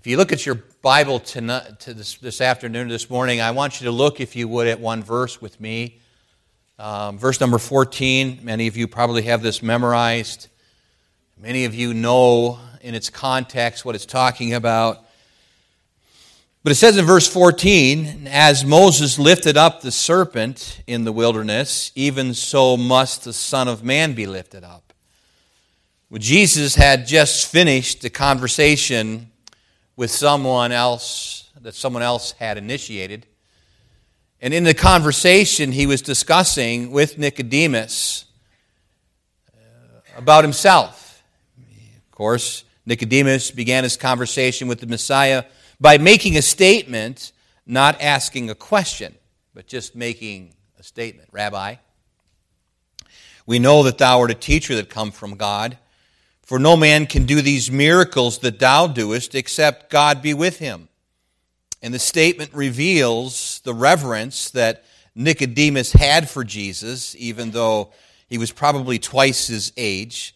If 0.00 0.06
you 0.06 0.16
look 0.16 0.32
at 0.32 0.46
your 0.46 0.54
Bible 0.80 1.20
tonight, 1.20 1.78
to 1.80 1.92
this, 1.92 2.14
this 2.14 2.40
afternoon, 2.40 2.88
this 2.88 3.10
morning, 3.10 3.42
I 3.42 3.50
want 3.50 3.82
you 3.82 3.84
to 3.84 3.90
look, 3.90 4.18
if 4.18 4.34
you 4.34 4.48
would, 4.48 4.66
at 4.66 4.80
one 4.80 5.02
verse 5.02 5.42
with 5.42 5.60
me. 5.60 6.00
Um, 6.78 7.18
verse 7.18 7.38
number 7.38 7.58
14. 7.58 8.38
Many 8.42 8.66
of 8.66 8.78
you 8.78 8.88
probably 8.88 9.20
have 9.24 9.42
this 9.42 9.62
memorized. 9.62 10.48
Many 11.38 11.66
of 11.66 11.74
you 11.74 11.92
know 11.92 12.58
in 12.80 12.94
its 12.94 13.10
context 13.10 13.84
what 13.84 13.94
it's 13.94 14.06
talking 14.06 14.54
about. 14.54 15.04
But 16.62 16.72
it 16.72 16.76
says 16.76 16.96
in 16.96 17.04
verse 17.04 17.28
14, 17.28 18.26
as 18.26 18.64
Moses 18.64 19.18
lifted 19.18 19.58
up 19.58 19.82
the 19.82 19.92
serpent 19.92 20.80
in 20.86 21.04
the 21.04 21.12
wilderness, 21.12 21.92
even 21.94 22.32
so 22.32 22.78
must 22.78 23.24
the 23.24 23.34
Son 23.34 23.68
of 23.68 23.84
Man 23.84 24.14
be 24.14 24.24
lifted 24.24 24.64
up. 24.64 24.94
Well, 26.08 26.20
Jesus 26.20 26.74
had 26.74 27.06
just 27.06 27.52
finished 27.52 28.00
the 28.00 28.08
conversation 28.08 29.29
with 30.00 30.10
someone 30.10 30.72
else 30.72 31.50
that 31.60 31.74
someone 31.74 32.02
else 32.02 32.32
had 32.38 32.56
initiated. 32.56 33.26
And 34.40 34.54
in 34.54 34.64
the 34.64 34.72
conversation, 34.72 35.72
he 35.72 35.84
was 35.84 36.00
discussing 36.00 36.90
with 36.90 37.18
Nicodemus 37.18 38.24
uh, 39.52 39.58
about 40.16 40.42
himself. 40.42 41.22
Of 41.58 42.12
course, 42.12 42.64
Nicodemus 42.86 43.50
began 43.50 43.84
his 43.84 43.98
conversation 43.98 44.68
with 44.68 44.80
the 44.80 44.86
Messiah 44.86 45.44
by 45.78 45.98
making 45.98 46.38
a 46.38 46.42
statement, 46.42 47.32
not 47.66 48.00
asking 48.00 48.48
a 48.48 48.54
question, 48.54 49.14
but 49.52 49.66
just 49.66 49.94
making 49.94 50.54
a 50.78 50.82
statement. 50.82 51.28
Rabbi, 51.30 51.74
we 53.44 53.58
know 53.58 53.82
that 53.82 53.98
thou 53.98 54.20
art 54.20 54.30
a 54.30 54.34
teacher 54.34 54.76
that 54.76 54.88
come 54.88 55.10
from 55.10 55.36
God, 55.36 55.76
for 56.50 56.58
no 56.58 56.76
man 56.76 57.06
can 57.06 57.26
do 57.26 57.40
these 57.40 57.70
miracles 57.70 58.38
that 58.38 58.58
thou 58.58 58.88
doest 58.88 59.36
except 59.36 59.88
God 59.88 60.20
be 60.20 60.34
with 60.34 60.58
him. 60.58 60.88
And 61.80 61.94
the 61.94 62.00
statement 62.00 62.52
reveals 62.52 63.60
the 63.60 63.72
reverence 63.72 64.50
that 64.50 64.82
Nicodemus 65.14 65.92
had 65.92 66.28
for 66.28 66.42
Jesus, 66.42 67.14
even 67.14 67.52
though 67.52 67.92
he 68.28 68.36
was 68.36 68.50
probably 68.50 68.98
twice 68.98 69.46
his 69.46 69.72
age. 69.76 70.34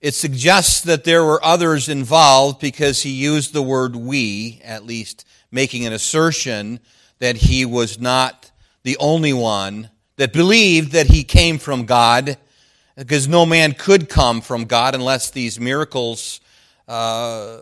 It 0.00 0.14
suggests 0.14 0.80
that 0.80 1.04
there 1.04 1.22
were 1.22 1.44
others 1.44 1.90
involved 1.90 2.58
because 2.58 3.02
he 3.02 3.10
used 3.10 3.52
the 3.52 3.60
word 3.60 3.94
we, 3.94 4.62
at 4.64 4.86
least 4.86 5.26
making 5.50 5.84
an 5.84 5.92
assertion 5.92 6.80
that 7.18 7.36
he 7.36 7.66
was 7.66 8.00
not 8.00 8.50
the 8.82 8.96
only 8.96 9.34
one 9.34 9.90
that 10.16 10.32
believed 10.32 10.92
that 10.92 11.08
he 11.08 11.22
came 11.22 11.58
from 11.58 11.84
God, 11.84 12.38
because 12.96 13.26
no 13.26 13.44
man 13.44 13.72
could 13.72 14.08
come 14.08 14.40
from 14.40 14.64
God 14.64 14.94
unless 14.94 15.30
these 15.30 15.58
miracles 15.58 16.40
uh, 16.86 17.58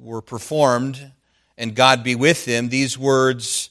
were 0.00 0.22
performed 0.22 1.12
and 1.58 1.74
God 1.74 2.04
be 2.04 2.14
with 2.14 2.44
him. 2.44 2.68
These 2.68 2.98
words 2.98 3.70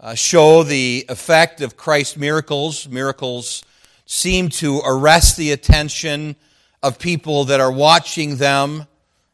uh, 0.00 0.14
show 0.14 0.62
the 0.62 1.04
effect 1.08 1.60
of 1.60 1.76
Christ's 1.76 2.16
miracles. 2.16 2.88
Miracles 2.88 3.64
seem 4.06 4.48
to 4.48 4.80
arrest 4.84 5.36
the 5.36 5.52
attention 5.52 6.36
of 6.82 6.98
people 6.98 7.44
that 7.46 7.60
are 7.60 7.72
watching 7.72 8.36
them. 8.36 8.86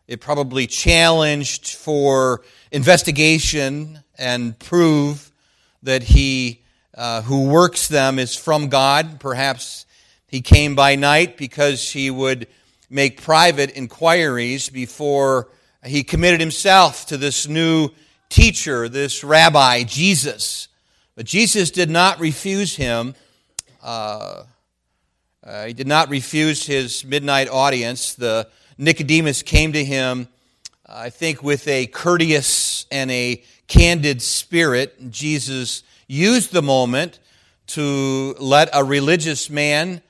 It 0.08 0.20
probably 0.20 0.66
challenged 0.66 1.74
for 1.74 2.42
investigation 2.72 4.00
and 4.18 4.58
prove 4.58 5.30
that 5.82 6.02
he 6.02 6.60
uh, 6.96 7.22
who 7.22 7.48
works 7.48 7.88
them 7.88 8.18
is 8.18 8.36
from 8.36 8.68
God. 8.68 9.18
Perhaps 9.18 9.86
he 10.34 10.40
came 10.40 10.74
by 10.74 10.96
night 10.96 11.36
because 11.36 11.92
he 11.92 12.10
would 12.10 12.48
make 12.90 13.22
private 13.22 13.70
inquiries 13.76 14.68
before 14.68 15.46
he 15.84 16.02
committed 16.02 16.40
himself 16.40 17.06
to 17.06 17.16
this 17.16 17.46
new 17.46 17.88
teacher, 18.30 18.88
this 18.88 19.22
rabbi, 19.22 19.84
Jesus. 19.84 20.66
But 21.14 21.24
Jesus 21.24 21.70
did 21.70 21.88
not 21.88 22.18
refuse 22.18 22.74
him. 22.74 23.14
Uh, 23.80 24.42
uh, 25.44 25.66
he 25.66 25.72
did 25.72 25.86
not 25.86 26.08
refuse 26.08 26.66
his 26.66 27.04
midnight 27.04 27.48
audience. 27.48 28.14
The 28.14 28.48
Nicodemus 28.76 29.40
came 29.44 29.72
to 29.72 29.84
him, 29.84 30.26
I 30.84 31.10
think, 31.10 31.44
with 31.44 31.68
a 31.68 31.86
courteous 31.86 32.86
and 32.90 33.08
a 33.12 33.40
candid 33.68 34.20
spirit. 34.20 35.12
Jesus 35.12 35.84
used 36.08 36.52
the 36.52 36.60
moment 36.60 37.20
to 37.68 38.34
let 38.40 38.68
a 38.72 38.82
religious 38.82 39.48
man 39.48 40.02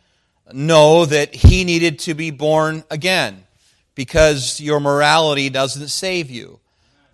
know 0.53 1.07
that 1.07 1.35
he 1.35 1.65
needed 1.65 1.99
to 2.01 2.15
be 2.15 2.31
born 2.31 2.85
again 2.91 3.45
because 3.95 4.61
your 4.61 4.81
morality 4.81 5.49
doesn't 5.49 5.89
save 5.89 6.31
you. 6.31 6.61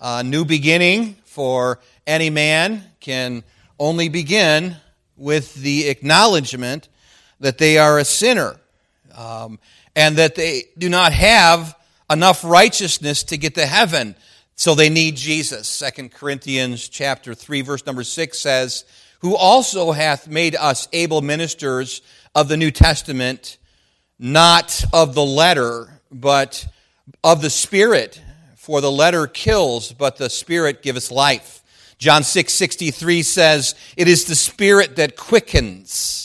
A 0.00 0.22
new 0.24 0.44
beginning 0.44 1.16
for 1.24 1.78
any 2.06 2.30
man 2.30 2.82
can 3.00 3.44
only 3.78 4.08
begin 4.08 4.76
with 5.16 5.54
the 5.54 5.88
acknowledgement 5.88 6.88
that 7.40 7.58
they 7.58 7.78
are 7.78 7.98
a 7.98 8.04
sinner 8.04 8.56
um, 9.14 9.58
and 9.94 10.16
that 10.16 10.34
they 10.34 10.64
do 10.78 10.88
not 10.88 11.12
have 11.12 11.76
enough 12.10 12.44
righteousness 12.44 13.22
to 13.24 13.36
get 13.36 13.54
to 13.54 13.66
heaven 13.66 14.14
so 14.56 14.74
they 14.74 14.88
need 14.88 15.16
jesus 15.16 15.68
Second 15.68 16.12
corinthians 16.12 16.88
chapter 16.88 17.34
3 17.34 17.62
verse 17.62 17.86
number 17.86 18.02
6 18.02 18.38
says 18.38 18.84
who 19.20 19.36
also 19.36 19.92
hath 19.92 20.26
made 20.26 20.56
us 20.56 20.88
able 20.92 21.20
ministers 21.20 22.02
of 22.34 22.48
the 22.48 22.56
new 22.56 22.70
testament 22.70 23.58
not 24.18 24.84
of 24.92 25.14
the 25.14 25.24
letter 25.24 26.00
but 26.10 26.66
of 27.24 27.42
the 27.42 27.50
spirit 27.50 28.20
for 28.56 28.80
the 28.80 28.90
letter 28.90 29.26
kills 29.26 29.92
but 29.92 30.16
the 30.16 30.30
spirit 30.30 30.82
giveth 30.82 31.10
life 31.10 31.62
john 31.98 32.22
6 32.22 32.52
63 32.52 33.22
says 33.22 33.74
it 33.96 34.08
is 34.08 34.24
the 34.24 34.34
spirit 34.34 34.96
that 34.96 35.16
quickens 35.16 36.20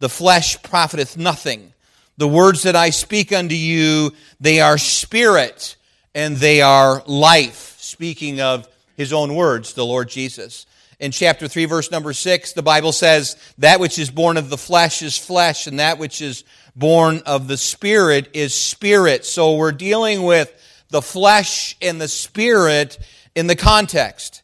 the 0.00 0.08
flesh 0.08 0.60
profiteth 0.62 1.16
nothing. 1.16 1.72
The 2.16 2.26
words 2.26 2.62
that 2.64 2.74
I 2.74 2.90
speak 2.90 3.32
unto 3.32 3.54
you, 3.54 4.12
they 4.40 4.60
are 4.60 4.78
spirit 4.78 5.76
and 6.14 6.36
they 6.36 6.62
are 6.62 7.02
life. 7.06 7.76
Speaking 7.78 8.40
of 8.40 8.66
his 8.96 9.12
own 9.12 9.34
words, 9.34 9.74
the 9.74 9.86
Lord 9.86 10.08
Jesus. 10.08 10.66
In 11.00 11.12
chapter 11.12 11.48
3, 11.48 11.64
verse 11.64 11.90
number 11.90 12.12
6, 12.12 12.52
the 12.52 12.62
Bible 12.62 12.92
says, 12.92 13.36
That 13.56 13.80
which 13.80 13.98
is 13.98 14.10
born 14.10 14.36
of 14.36 14.50
the 14.50 14.58
flesh 14.58 15.00
is 15.00 15.16
flesh, 15.16 15.66
and 15.66 15.80
that 15.80 15.98
which 15.98 16.20
is 16.20 16.44
born 16.76 17.22
of 17.24 17.48
the 17.48 17.56
spirit 17.56 18.28
is 18.34 18.52
spirit. 18.52 19.24
So 19.24 19.56
we're 19.56 19.72
dealing 19.72 20.24
with 20.24 20.52
the 20.90 21.00
flesh 21.00 21.74
and 21.80 21.98
the 21.98 22.06
spirit 22.06 22.98
in 23.34 23.46
the 23.46 23.56
context. 23.56 24.42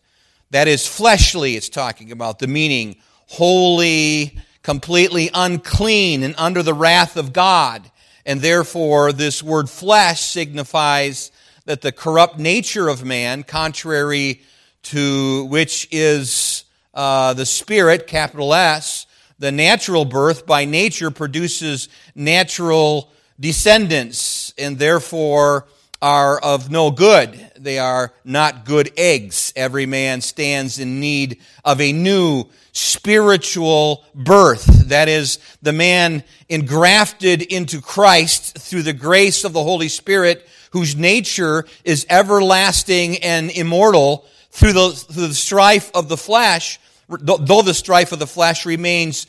That 0.50 0.67
is 0.67 0.87
fleshly, 0.87 1.56
it's 1.56 1.69
talking 1.69 2.11
about, 2.11 2.39
the 2.39 2.47
meaning 2.47 2.97
holy, 3.27 4.38
completely 4.62 5.28
unclean 5.34 6.23
and 6.23 6.34
under 6.38 6.62
the 6.62 6.73
wrath 6.73 7.19
of 7.19 7.34
God. 7.34 7.91
And 8.25 8.41
therefore, 8.41 9.12
this 9.12 9.43
word 9.43 9.69
flesh 9.69 10.23
signifies 10.23 11.31
that 11.67 11.83
the 11.83 11.93
corrupt 11.93 12.38
nature 12.38 12.88
of 12.88 13.05
man, 13.05 13.43
contrary 13.43 14.41
to 14.91 15.44
which 15.47 15.88
is 15.91 16.64
uh, 16.94 17.34
the 17.34 17.47
spirit, 17.47 18.06
capital 18.06 18.54
S, 18.54 19.06
the 19.38 19.52
natural 19.52 20.04
birth 20.04 20.47
by 20.47 20.64
nature 20.64 21.10
produces 21.10 21.88
natural 22.14 23.10
descendants 23.38 24.54
and 24.56 24.78
therefore 24.78 25.66
are 26.00 26.38
of 26.38 26.70
no 26.70 26.91
good. 26.91 27.50
They 27.58 27.78
are 27.78 28.12
not 28.25 28.64
good 28.64 28.91
eggs. 28.96 29.52
Every 29.56 29.86
man 29.86 30.20
stands 30.20 30.78
in 30.78 31.00
need 31.00 31.41
of 31.64 31.80
a 31.80 31.92
new 31.92 32.44
spiritual 32.72 34.04
birth. 34.14 34.66
That 34.88 35.08
is, 35.08 35.38
the 35.62 35.72
man 35.72 36.22
engrafted 36.48 37.42
into 37.42 37.80
Christ 37.80 38.58
through 38.58 38.82
the 38.82 38.92
grace 38.92 39.44
of 39.44 39.52
the 39.52 39.62
Holy 39.62 39.88
Spirit, 39.88 40.46
whose 40.70 40.94
nature 40.94 41.66
is 41.84 42.06
everlasting 42.08 43.16
and 43.19 43.50
immortal 43.50 44.26
through 44.56 44.73
the, 44.73 44.91
through 44.91 45.26
the 45.29 45.35
strife 45.35 45.91
of 45.94 46.08
the 46.08 46.17
flesh, 46.17 46.81
though 47.08 47.61
the 47.61 47.75
strife 47.75 48.12
of 48.12 48.19
the 48.19 48.26
flesh 48.26 48.64
remains 48.64 49.26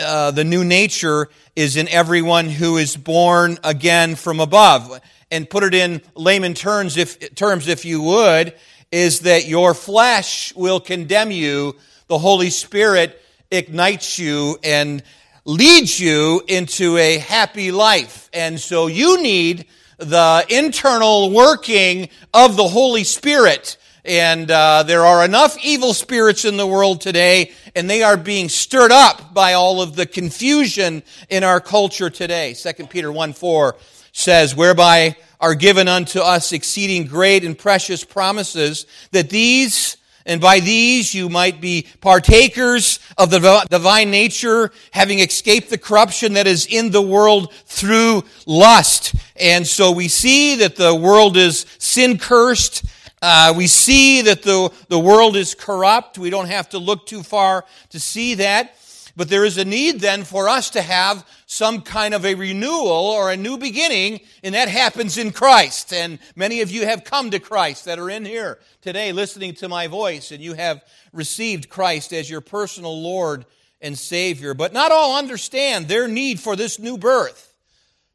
uh, 0.00 0.30
the 0.30 0.44
new 0.44 0.64
nature 0.64 1.28
is 1.54 1.76
in 1.76 1.88
everyone 1.88 2.48
who 2.48 2.78
is 2.78 2.96
born 2.96 3.58
again 3.64 4.14
from 4.14 4.40
above. 4.40 4.98
And 5.30 5.48
put 5.48 5.62
it 5.62 5.74
in 5.74 6.00
layman 6.14 6.54
terms, 6.54 6.96
if, 6.96 7.34
terms, 7.34 7.68
if 7.68 7.84
you 7.84 8.00
would, 8.00 8.54
is 8.90 9.20
that 9.20 9.46
your 9.46 9.74
flesh 9.74 10.54
will 10.54 10.80
condemn 10.80 11.30
you 11.30 11.76
the 12.06 12.18
Holy 12.18 12.48
Spirit 12.48 13.20
ignites 13.50 14.18
you 14.18 14.58
and 14.64 15.02
leads 15.44 16.00
you 16.00 16.42
into 16.48 16.96
a 16.96 17.18
happy 17.18 17.72
life. 17.72 18.30
And 18.32 18.58
so 18.58 18.86
you 18.86 19.22
need 19.22 19.66
the 19.98 20.46
internal 20.48 21.30
working 21.30 22.08
of 22.32 22.56
the 22.56 22.68
Holy 22.68 23.04
Spirit. 23.04 23.76
And 24.04 24.50
uh, 24.50 24.82
there 24.82 25.04
are 25.04 25.24
enough 25.24 25.56
evil 25.64 25.94
spirits 25.94 26.44
in 26.44 26.56
the 26.56 26.66
world 26.66 27.00
today, 27.00 27.52
and 27.76 27.88
they 27.88 28.02
are 28.02 28.16
being 28.16 28.48
stirred 28.48 28.90
up 28.90 29.32
by 29.32 29.52
all 29.52 29.80
of 29.80 29.94
the 29.94 30.06
confusion 30.06 31.04
in 31.28 31.44
our 31.44 31.60
culture 31.60 32.10
today. 32.10 32.54
2 32.54 32.86
Peter 32.86 33.12
1 33.12 33.32
4 33.32 33.76
says, 34.10 34.56
Whereby 34.56 35.16
are 35.40 35.54
given 35.54 35.86
unto 35.86 36.18
us 36.18 36.52
exceeding 36.52 37.06
great 37.06 37.44
and 37.44 37.56
precious 37.56 38.04
promises, 38.04 38.86
that 39.12 39.30
these 39.30 39.96
and 40.24 40.40
by 40.40 40.60
these 40.60 41.14
you 41.14 41.28
might 41.28 41.60
be 41.60 41.86
partakers 42.00 43.00
of 43.18 43.30
the 43.30 43.66
divine 43.70 44.10
nature, 44.10 44.70
having 44.92 45.18
escaped 45.18 45.70
the 45.70 45.78
corruption 45.78 46.34
that 46.34 46.46
is 46.46 46.66
in 46.66 46.90
the 46.90 47.02
world 47.02 47.52
through 47.66 48.24
lust. 48.46 49.14
And 49.36 49.66
so 49.66 49.90
we 49.90 50.08
see 50.08 50.56
that 50.56 50.76
the 50.76 50.94
world 50.94 51.36
is 51.36 51.66
sin 51.78 52.18
cursed. 52.18 52.84
Uh, 53.22 53.54
we 53.56 53.68
see 53.68 54.22
that 54.22 54.42
the, 54.42 54.72
the 54.88 54.98
world 54.98 55.36
is 55.36 55.54
corrupt. 55.54 56.18
We 56.18 56.28
don't 56.28 56.48
have 56.48 56.70
to 56.70 56.78
look 56.78 57.06
too 57.06 57.22
far 57.22 57.64
to 57.90 58.00
see 58.00 58.34
that. 58.34 58.76
But 59.14 59.28
there 59.28 59.44
is 59.44 59.58
a 59.58 59.64
need 59.64 60.00
then 60.00 60.24
for 60.24 60.48
us 60.48 60.70
to 60.70 60.82
have 60.82 61.24
some 61.46 61.82
kind 61.82 62.14
of 62.14 62.24
a 62.24 62.34
renewal 62.34 62.88
or 62.88 63.30
a 63.30 63.36
new 63.36 63.58
beginning, 63.58 64.20
and 64.42 64.54
that 64.54 64.68
happens 64.68 65.18
in 65.18 65.32
Christ. 65.32 65.92
And 65.92 66.18
many 66.34 66.62
of 66.62 66.70
you 66.70 66.86
have 66.86 67.04
come 67.04 67.30
to 67.30 67.38
Christ 67.38 67.84
that 67.84 67.98
are 67.98 68.10
in 68.10 68.24
here 68.24 68.58
today 68.80 69.12
listening 69.12 69.54
to 69.56 69.68
my 69.68 69.86
voice, 69.86 70.32
and 70.32 70.42
you 70.42 70.54
have 70.54 70.82
received 71.12 71.68
Christ 71.68 72.12
as 72.12 72.28
your 72.28 72.40
personal 72.40 73.02
Lord 73.02 73.44
and 73.82 73.96
Savior. 73.96 74.54
But 74.54 74.72
not 74.72 74.92
all 74.92 75.18
understand 75.18 75.88
their 75.88 76.08
need 76.08 76.40
for 76.40 76.56
this 76.56 76.78
new 76.78 76.96
birth. 76.96 77.51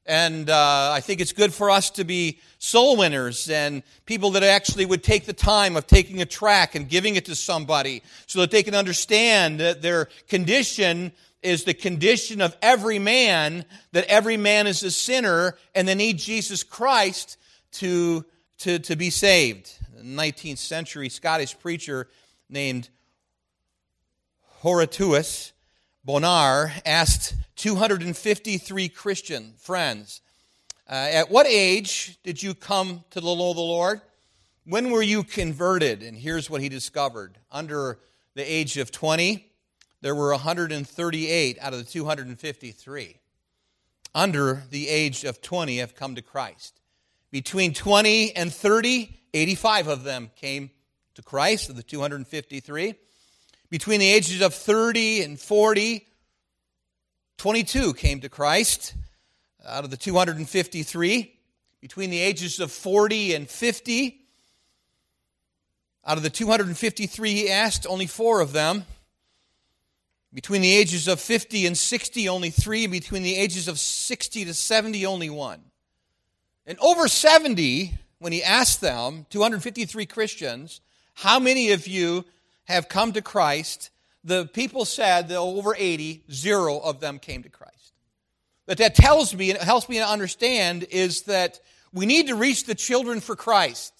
And 0.07 0.49
uh, 0.49 0.91
I 0.93 1.01
think 1.01 1.19
it's 1.19 1.33
good 1.33 1.53
for 1.53 1.69
us 1.69 1.89
to 1.91 2.05
be 2.05 2.39
soul 2.59 2.95
winners 2.95 3.49
and 3.49 3.83
people 4.05 4.31
that 4.31 4.43
actually 4.43 4.85
would 4.85 5.03
take 5.03 5.25
the 5.25 5.33
time 5.33 5.75
of 5.75 5.85
taking 5.85 6.21
a 6.21 6.25
track 6.25 6.75
and 6.75 6.87
giving 6.87 7.17
it 7.17 7.25
to 7.25 7.35
somebody 7.35 8.01
so 8.25 8.39
that 8.39 8.49
they 8.49 8.63
can 8.63 8.73
understand 8.73 9.59
that 9.59 9.81
their 9.81 10.07
condition 10.29 11.11
is 11.43 11.65
the 11.65 11.73
condition 11.73 12.39
of 12.39 12.55
every 12.61 12.99
man, 12.99 13.65
that 13.91 14.05
every 14.05 14.37
man 14.37 14.65
is 14.65 14.81
a 14.81 14.91
sinner 14.91 15.57
and 15.75 15.85
they 15.85 15.95
need 15.95 16.17
Jesus 16.17 16.63
Christ 16.63 17.37
to, 17.73 18.25
to, 18.59 18.79
to 18.79 18.95
be 18.95 19.09
saved. 19.09 19.71
A 19.99 20.03
19th 20.03 20.57
century 20.57 21.09
Scottish 21.09 21.59
preacher 21.59 22.07
named 22.49 22.87
Horatius 24.61 25.51
Bonar 26.07 26.71
asked 26.85 27.35
253 27.57 28.87
Christian 28.87 29.53
friends, 29.57 30.21
uh, 30.89 30.93
At 30.93 31.29
what 31.29 31.45
age 31.47 32.17
did 32.23 32.41
you 32.41 32.53
come 32.53 33.03
to 33.09 33.19
the 33.19 33.27
know 33.27 33.53
the 33.53 33.59
Lord? 33.59 33.99
When 34.63 34.91
were 34.91 35.01
you 35.01 35.25
converted? 35.25 36.03
And 36.03 36.17
here's 36.17 36.49
what 36.49 36.61
he 36.61 36.69
discovered. 36.69 37.37
Under 37.51 37.99
the 38.35 38.41
age 38.41 38.77
of 38.77 38.89
20, 38.89 39.51
there 39.99 40.15
were 40.15 40.29
138 40.29 41.57
out 41.59 41.73
of 41.73 41.79
the 41.79 41.83
253. 41.83 43.19
Under 44.15 44.63
the 44.69 44.87
age 44.87 45.25
of 45.25 45.41
20 45.41 45.79
have 45.79 45.93
come 45.93 46.15
to 46.15 46.21
Christ. 46.21 46.79
Between 47.31 47.73
20 47.73 48.33
and 48.33 48.53
30, 48.53 49.19
85 49.33 49.87
of 49.89 50.03
them 50.05 50.31
came 50.37 50.71
to 51.15 51.21
Christ, 51.21 51.69
of 51.69 51.75
the 51.75 51.83
253. 51.83 52.95
Between 53.69 53.99
the 53.99 54.09
ages 54.09 54.41
of 54.41 54.53
30 54.53 55.23
and 55.23 55.39
40, 55.39 56.07
22 57.37 57.93
came 57.93 58.21
to 58.21 58.29
Christ 58.29 58.93
out 59.65 59.83
of 59.83 59.89
the 59.89 59.97
253. 59.97 61.33
Between 61.81 62.09
the 62.09 62.19
ages 62.19 62.59
of 62.59 62.71
40 62.71 63.35
and 63.35 63.49
50, 63.49 64.21
out 66.05 66.17
of 66.17 66.23
the 66.23 66.29
253 66.29 67.33
he 67.33 67.51
asked, 67.51 67.85
only 67.85 68.07
four 68.07 68.39
of 68.39 68.53
them. 68.53 68.85
Between 70.33 70.61
the 70.61 70.73
ages 70.73 71.07
of 71.07 71.19
50 71.19 71.65
and 71.67 71.77
60, 71.77 72.29
only 72.29 72.49
three. 72.49 72.87
Between 72.87 73.23
the 73.23 73.35
ages 73.35 73.67
of 73.67 73.79
60 73.79 74.45
to 74.45 74.53
70, 74.53 75.05
only 75.05 75.29
one. 75.29 75.61
And 76.65 76.77
over 76.79 77.07
70, 77.07 77.93
when 78.19 78.33
he 78.33 78.43
asked 78.43 78.81
them, 78.81 79.25
253 79.29 80.05
Christians, 80.05 80.81
how 81.13 81.39
many 81.39 81.71
of 81.71 81.87
you 81.87 82.25
have 82.67 82.89
come 82.89 83.13
to 83.13 83.21
Christ, 83.21 83.89
the 84.23 84.45
people 84.45 84.85
said 84.85 85.29
that 85.29 85.37
over 85.37 85.75
80, 85.77 86.23
zero 86.31 86.77
of 86.79 86.99
them 86.99 87.19
came 87.19 87.43
to 87.43 87.49
Christ. 87.49 87.93
But 88.65 88.77
that 88.79 88.95
tells 88.95 89.33
me, 89.33 89.49
and 89.49 89.57
it 89.57 89.63
helps 89.63 89.87
me 89.87 89.97
to 89.97 90.07
understand, 90.07 90.85
is 90.91 91.23
that 91.23 91.61
we 91.93 92.05
need 92.05 92.27
to 92.27 92.35
reach 92.35 92.65
the 92.65 92.75
children 92.75 93.21
for 93.21 93.35
Christ. 93.35 93.93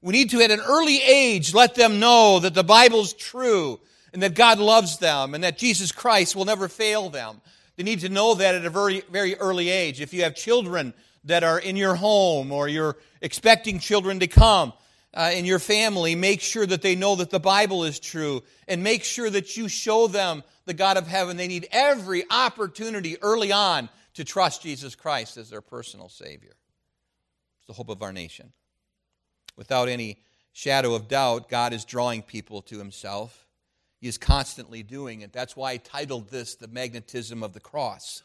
We 0.00 0.12
need 0.12 0.30
to, 0.30 0.40
at 0.40 0.50
an 0.50 0.60
early 0.60 1.02
age, 1.02 1.52
let 1.52 1.74
them 1.74 2.00
know 2.00 2.40
that 2.40 2.54
the 2.54 2.64
Bible's 2.64 3.12
true 3.12 3.78
and 4.12 4.22
that 4.22 4.34
God 4.34 4.58
loves 4.58 4.98
them 4.98 5.34
and 5.34 5.44
that 5.44 5.58
Jesus 5.58 5.92
Christ 5.92 6.34
will 6.34 6.46
never 6.46 6.68
fail 6.68 7.10
them. 7.10 7.40
They 7.76 7.82
need 7.82 8.00
to 8.00 8.08
know 8.08 8.34
that 8.34 8.54
at 8.54 8.64
a 8.64 8.70
very, 8.70 9.02
very 9.10 9.36
early 9.36 9.68
age. 9.68 10.00
If 10.00 10.14
you 10.14 10.22
have 10.22 10.34
children 10.34 10.94
that 11.24 11.44
are 11.44 11.58
in 11.58 11.76
your 11.76 11.94
home 11.94 12.52
or 12.52 12.68
you're 12.68 12.96
expecting 13.20 13.78
children 13.78 14.20
to 14.20 14.26
come, 14.26 14.72
uh, 15.18 15.32
in 15.34 15.44
your 15.44 15.58
family, 15.58 16.14
make 16.14 16.40
sure 16.40 16.64
that 16.64 16.80
they 16.80 16.94
know 16.94 17.16
that 17.16 17.30
the 17.30 17.40
Bible 17.40 17.82
is 17.82 17.98
true 17.98 18.40
and 18.68 18.84
make 18.84 19.02
sure 19.02 19.28
that 19.28 19.56
you 19.56 19.68
show 19.68 20.06
them 20.06 20.44
the 20.64 20.72
God 20.72 20.96
of 20.96 21.08
heaven. 21.08 21.36
They 21.36 21.48
need 21.48 21.66
every 21.72 22.22
opportunity 22.30 23.20
early 23.20 23.50
on 23.50 23.88
to 24.14 24.24
trust 24.24 24.62
Jesus 24.62 24.94
Christ 24.94 25.36
as 25.36 25.50
their 25.50 25.60
personal 25.60 26.08
Savior. 26.08 26.54
It's 27.58 27.66
the 27.66 27.72
hope 27.72 27.88
of 27.88 28.00
our 28.00 28.12
nation. 28.12 28.52
Without 29.56 29.88
any 29.88 30.18
shadow 30.52 30.94
of 30.94 31.08
doubt, 31.08 31.48
God 31.48 31.72
is 31.72 31.84
drawing 31.84 32.22
people 32.22 32.62
to 32.62 32.78
Himself. 32.78 33.48
He 34.00 34.06
is 34.06 34.18
constantly 34.18 34.84
doing 34.84 35.22
it. 35.22 35.32
That's 35.32 35.56
why 35.56 35.72
I 35.72 35.76
titled 35.78 36.30
this 36.30 36.54
The 36.54 36.68
Magnetism 36.68 37.42
of 37.42 37.54
the 37.54 37.60
Cross 37.60 38.22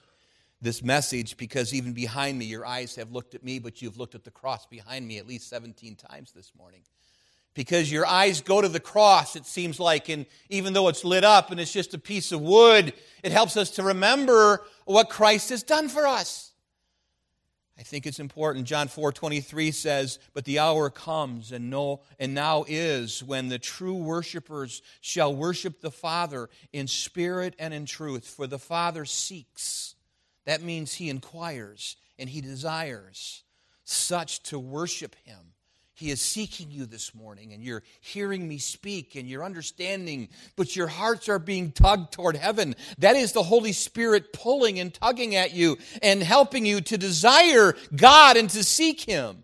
this 0.64 0.82
message 0.82 1.38
because 1.38 1.74
even 1.74 1.94
behind 1.94 2.40
me, 2.40 2.46
your 2.46 2.66
eyes 2.66 2.96
have 2.96 3.12
looked 3.12 3.36
at 3.36 3.44
me, 3.44 3.60
but 3.60 3.82
you've 3.82 3.98
looked 3.98 4.16
at 4.16 4.24
the 4.24 4.32
cross 4.32 4.66
behind 4.66 5.06
me 5.06 5.18
at 5.18 5.28
least 5.28 5.50
17 5.50 5.96
times 5.96 6.32
this 6.32 6.52
morning. 6.58 6.82
Because 7.54 7.92
your 7.92 8.08
eyes 8.08 8.42
go 8.42 8.62
to 8.62 8.70
the 8.70 8.80
cross, 8.80 9.36
it 9.36 9.46
seems 9.46 9.80
like, 9.80 10.10
and 10.10 10.26
even 10.50 10.74
though 10.74 10.88
it's 10.88 11.04
lit 11.04 11.24
up 11.24 11.52
and 11.52 11.60
it's 11.60 11.72
just 11.72 11.94
a 11.94 12.00
piece 12.00 12.32
of 12.32 12.42
wood, 12.42 12.94
it 13.22 13.32
helps 13.32 13.58
us 13.58 13.72
to 13.72 13.84
remember 13.84 14.64
what 14.86 15.10
Christ 15.10 15.50
has 15.50 15.62
done 15.62 15.88
for 15.88 16.08
us. 16.08 16.54
I 17.78 17.84
think 17.84 18.06
it's 18.06 18.20
important. 18.20 18.66
John 18.66 18.88
4 18.88 19.12
23 19.12 19.72
says, 19.72 20.20
But 20.34 20.46
the 20.46 20.60
hour 20.60 20.90
comes, 20.90 21.52
and, 21.52 21.70
no, 21.70 22.02
and 22.20 22.34
now 22.34 22.66
is, 22.68 23.24
when 23.24 23.50
the 23.50 23.60
true 23.60 23.96
worshipers 23.96 24.82
shall 25.02 25.36
worship 25.36 25.82
the 25.82 25.92
Father 25.92 26.50
in 26.72 26.88
spirit 26.88 27.56
and 27.60 27.74
in 27.74 27.86
truth, 27.86 28.28
for 28.28 28.48
the 28.48 28.60
Father 28.60 29.06
seeks 29.06 29.93
that 30.46 30.62
means 30.62 30.94
he 30.94 31.10
inquires 31.10 31.96
and 32.20 32.30
he 32.30 32.42
desires 32.42 33.44
such 33.84 34.44
to 34.44 34.60
worship 34.60 35.16
him. 35.24 35.54
He 35.96 36.10
is 36.10 36.22
seeking 36.22 36.72
you 36.72 36.88
this 36.88 37.14
morning, 37.14 37.54
and 37.54 37.64
you're 37.64 37.84
hearing 38.02 38.48
me 38.48 38.58
speak, 38.58 39.16
and 39.16 39.30
you're 39.30 39.44
understanding, 39.44 40.30
but 40.56 40.76
your 40.76 40.88
hearts 40.88 41.30
are 41.30 41.38
being 41.38 41.72
tugged 41.72 42.12
toward 42.12 42.36
heaven. 42.36 42.76
That 42.98 43.16
is 43.16 43.32
the 43.32 43.44
Holy 43.44 43.74
Spirit 43.74 44.34
pulling 44.34 44.80
and 44.80 44.92
tugging 44.92 45.36
at 45.36 45.54
you 45.54 45.78
and 46.02 46.24
helping 46.24 46.66
you 46.66 46.82
to 46.82 46.98
desire 46.98 47.76
God 47.96 48.38
and 48.38 48.50
to 48.50 48.64
seek 48.64 49.02
Him. 49.02 49.44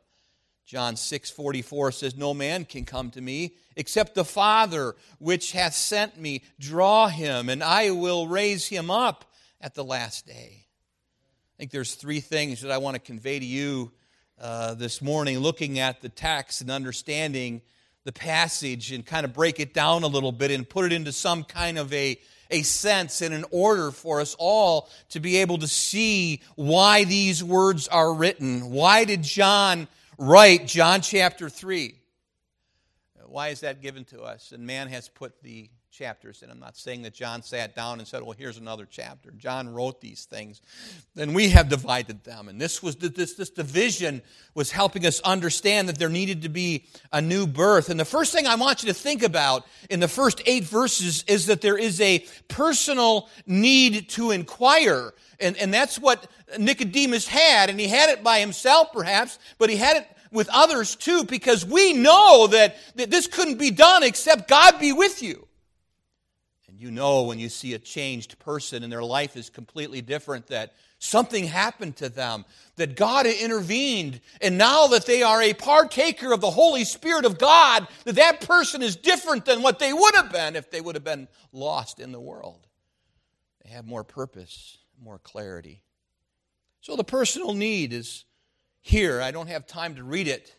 John 0.65 0.95
6 0.95 1.31
44 1.31 1.91
says, 1.91 2.15
No 2.15 2.33
man 2.33 2.65
can 2.65 2.83
come 2.83 3.11
to 3.11 3.21
me 3.21 3.55
except 3.75 4.13
the 4.13 4.25
Father 4.25 4.95
which 5.19 5.51
hath 5.51 5.73
sent 5.73 6.19
me. 6.19 6.43
Draw 6.59 7.07
him, 7.07 7.49
and 7.49 7.63
I 7.63 7.91
will 7.91 8.27
raise 8.27 8.67
him 8.67 8.91
up 8.91 9.25
at 9.61 9.73
the 9.73 9.83
last 9.83 10.27
day. 10.27 10.58
I 11.59 11.61
think 11.61 11.71
there's 11.71 11.95
three 11.95 12.21
things 12.21 12.61
that 12.61 12.71
I 12.71 12.77
want 12.77 12.95
to 12.95 13.01
convey 13.01 13.37
to 13.37 13.45
you 13.45 13.91
uh, 14.39 14.75
this 14.75 15.01
morning, 15.01 15.39
looking 15.39 15.77
at 15.77 15.99
the 15.99 16.07
text 16.07 16.61
and 16.61 16.71
understanding 16.71 17.61
the 18.05 18.13
passage 18.13 18.93
and 18.93 19.05
kind 19.05 19.25
of 19.25 19.33
break 19.33 19.59
it 19.59 19.73
down 19.73 20.03
a 20.03 20.07
little 20.07 20.31
bit 20.31 20.51
and 20.51 20.69
put 20.69 20.85
it 20.85 20.93
into 20.93 21.11
some 21.11 21.43
kind 21.43 21.77
of 21.77 21.91
a, 21.91 22.17
a 22.49 22.61
sense 22.61 23.21
and 23.21 23.35
an 23.35 23.43
order 23.51 23.91
for 23.91 24.21
us 24.21 24.37
all 24.39 24.87
to 25.09 25.19
be 25.19 25.35
able 25.35 25.57
to 25.57 25.67
see 25.67 26.39
why 26.55 27.03
these 27.03 27.43
words 27.43 27.89
are 27.89 28.13
written. 28.13 28.71
Why 28.71 29.03
did 29.03 29.21
John 29.21 29.89
write 30.17 30.65
John 30.65 31.01
chapter 31.01 31.49
3? 31.49 31.93
Why 33.25 33.49
is 33.49 33.59
that 33.59 33.81
given 33.81 34.05
to 34.05 34.21
us? 34.21 34.53
And 34.53 34.65
man 34.65 34.87
has 34.87 35.09
put 35.09 35.43
the 35.43 35.69
chapters. 35.91 36.41
And 36.41 36.51
I'm 36.51 36.59
not 36.59 36.77
saying 36.77 37.01
that 37.03 37.13
John 37.13 37.41
sat 37.41 37.75
down 37.75 37.99
and 37.99 38.07
said, 38.07 38.21
well, 38.21 38.35
here's 38.37 38.57
another 38.57 38.87
chapter. 38.89 39.31
John 39.31 39.73
wrote 39.73 40.01
these 40.01 40.25
things. 40.25 40.61
Then 41.15 41.33
we 41.33 41.49
have 41.49 41.69
divided 41.69 42.23
them. 42.23 42.47
And 42.47 42.59
this 42.59 42.81
was 42.81 42.95
this, 42.95 43.33
this 43.33 43.49
division 43.49 44.21
was 44.53 44.71
helping 44.71 45.05
us 45.05 45.19
understand 45.21 45.89
that 45.89 45.97
there 45.97 46.09
needed 46.09 46.43
to 46.43 46.49
be 46.49 46.85
a 47.11 47.21
new 47.21 47.47
birth. 47.47 47.89
And 47.89 47.99
the 47.99 48.05
first 48.05 48.31
thing 48.31 48.47
I 48.47 48.55
want 48.55 48.83
you 48.83 48.87
to 48.89 48.93
think 48.93 49.23
about 49.23 49.65
in 49.89 49.99
the 49.99 50.07
first 50.07 50.41
eight 50.45 50.63
verses 50.63 51.23
is 51.27 51.47
that 51.47 51.61
there 51.61 51.77
is 51.77 51.99
a 52.01 52.25
personal 52.47 53.27
need 53.45 54.09
to 54.09 54.31
inquire. 54.31 55.13
And, 55.39 55.57
and 55.57 55.73
that's 55.73 55.97
what 55.99 56.27
Nicodemus 56.57 57.27
had. 57.27 57.69
And 57.69 57.79
he 57.79 57.87
had 57.87 58.09
it 58.09 58.23
by 58.23 58.39
himself, 58.39 58.91
perhaps, 58.93 59.39
but 59.57 59.69
he 59.69 59.75
had 59.75 59.97
it 59.97 60.07
with 60.31 60.49
others 60.53 60.95
too, 60.95 61.23
because 61.23 61.65
we 61.65 61.93
know 61.93 62.47
that, 62.47 62.75
that 62.95 63.09
this 63.09 63.27
couldn't 63.27 63.57
be 63.57 63.71
done 63.71 64.03
except 64.03 64.47
God 64.47 64.79
be 64.79 64.93
with 64.93 65.23
you. 65.23 65.47
You 66.79 66.91
know 66.91 67.23
when 67.23 67.39
you 67.39 67.49
see 67.49 67.73
a 67.73 67.79
changed 67.79 68.39
person 68.39 68.83
and 68.83 68.91
their 68.91 69.03
life 69.03 69.35
is 69.35 69.49
completely 69.49 70.01
different 70.01 70.47
that 70.47 70.75
something 70.97 71.45
happened 71.45 71.97
to 71.97 72.07
them, 72.07 72.45
that 72.77 72.95
God 72.95 73.25
intervened, 73.25 74.21
and 74.41 74.57
now 74.57 74.87
that 74.87 75.05
they 75.05 75.21
are 75.21 75.41
a 75.41 75.53
partaker 75.53 76.31
of 76.31 76.39
the 76.39 76.49
Holy 76.49 76.85
Spirit 76.85 77.25
of 77.25 77.37
God, 77.37 77.85
that 78.05 78.15
that 78.15 78.47
person 78.47 78.81
is 78.81 78.95
different 78.95 79.43
than 79.43 79.61
what 79.61 79.79
they 79.79 79.91
would 79.91 80.15
have 80.15 80.31
been 80.31 80.55
if 80.55 80.71
they 80.71 80.79
would 80.79 80.95
have 80.95 81.03
been 81.03 81.27
lost 81.51 81.99
in 81.99 82.13
the 82.13 82.19
world. 82.19 82.65
They 83.65 83.71
have 83.71 83.85
more 83.85 84.05
purpose, 84.05 84.77
more 85.03 85.19
clarity. 85.19 85.83
So 86.79 86.95
the 86.95 87.03
personal 87.03 87.53
need 87.53 87.91
is 87.91 88.23
here. 88.79 89.19
I 89.21 89.31
don't 89.31 89.47
have 89.47 89.67
time 89.67 89.95
to 89.95 90.03
read 90.05 90.29
it 90.29 90.55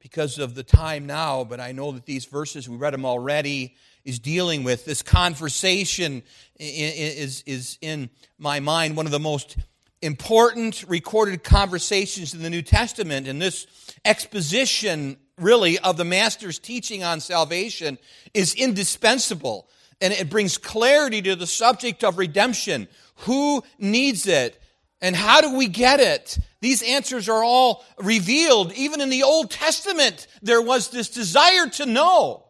because 0.00 0.38
of 0.38 0.54
the 0.54 0.62
time 0.62 1.06
now, 1.06 1.44
but 1.44 1.60
I 1.60 1.72
know 1.72 1.92
that 1.92 2.06
these 2.06 2.24
verses, 2.24 2.70
we 2.70 2.78
read 2.78 2.94
them 2.94 3.04
already, 3.04 3.76
is 4.08 4.18
dealing 4.18 4.64
with. 4.64 4.86
This 4.86 5.02
conversation 5.02 6.22
is, 6.58 7.44
is 7.46 7.76
in 7.82 8.08
my 8.38 8.58
mind 8.58 8.96
one 8.96 9.04
of 9.04 9.12
the 9.12 9.20
most 9.20 9.58
important 10.00 10.82
recorded 10.88 11.44
conversations 11.44 12.32
in 12.32 12.42
the 12.42 12.48
New 12.48 12.62
Testament. 12.62 13.28
And 13.28 13.40
this 13.40 13.66
exposition, 14.06 15.18
really, 15.36 15.78
of 15.80 15.98
the 15.98 16.06
Master's 16.06 16.58
teaching 16.58 17.04
on 17.04 17.20
salvation 17.20 17.98
is 18.32 18.54
indispensable. 18.54 19.68
And 20.00 20.14
it 20.14 20.30
brings 20.30 20.56
clarity 20.56 21.20
to 21.22 21.36
the 21.36 21.46
subject 21.46 22.02
of 22.02 22.16
redemption. 22.16 22.88
Who 23.26 23.62
needs 23.78 24.26
it? 24.26 24.58
And 25.02 25.14
how 25.14 25.42
do 25.42 25.54
we 25.54 25.68
get 25.68 26.00
it? 26.00 26.38
These 26.62 26.82
answers 26.82 27.28
are 27.28 27.44
all 27.44 27.84
revealed. 27.98 28.72
Even 28.72 29.02
in 29.02 29.10
the 29.10 29.24
Old 29.24 29.50
Testament, 29.50 30.28
there 30.40 30.62
was 30.62 30.88
this 30.88 31.10
desire 31.10 31.66
to 31.72 31.84
know. 31.84 32.46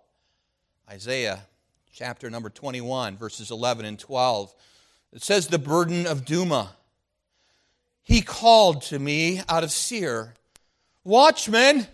Isaiah 0.89 1.41
chapter 1.99 2.31
number 2.31 2.49
21, 2.49 3.17
verses 3.17 3.51
11 3.51 3.85
and 3.85 3.99
12. 3.99 4.55
It 5.15 5.21
says, 5.21 5.49
The 5.49 5.59
burden 5.59 6.07
of 6.07 6.25
Dumah. 6.25 6.69
He 8.05 8.21
called 8.21 8.83
to 8.83 9.01
me 9.01 9.43
out 9.49 9.65
of 9.65 9.73
Seir, 9.73 10.35
Watchman, 11.03 11.89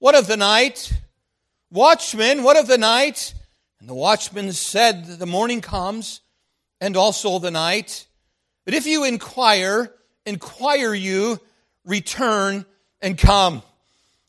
what 0.00 0.16
of 0.16 0.26
the 0.26 0.36
night? 0.36 0.92
Watchman, 1.70 2.42
what 2.42 2.56
of 2.56 2.66
the 2.66 2.76
night? 2.76 3.34
And 3.78 3.88
the 3.88 3.94
watchman 3.94 4.50
said, 4.50 5.06
The 5.06 5.26
morning 5.26 5.60
comes, 5.60 6.22
and 6.80 6.96
also 6.96 7.38
the 7.38 7.52
night. 7.52 8.08
But 8.64 8.74
if 8.74 8.84
you 8.84 9.04
inquire, 9.04 9.94
inquire 10.24 10.92
you, 10.92 11.38
return 11.84 12.66
and 13.00 13.16
come. 13.16 13.62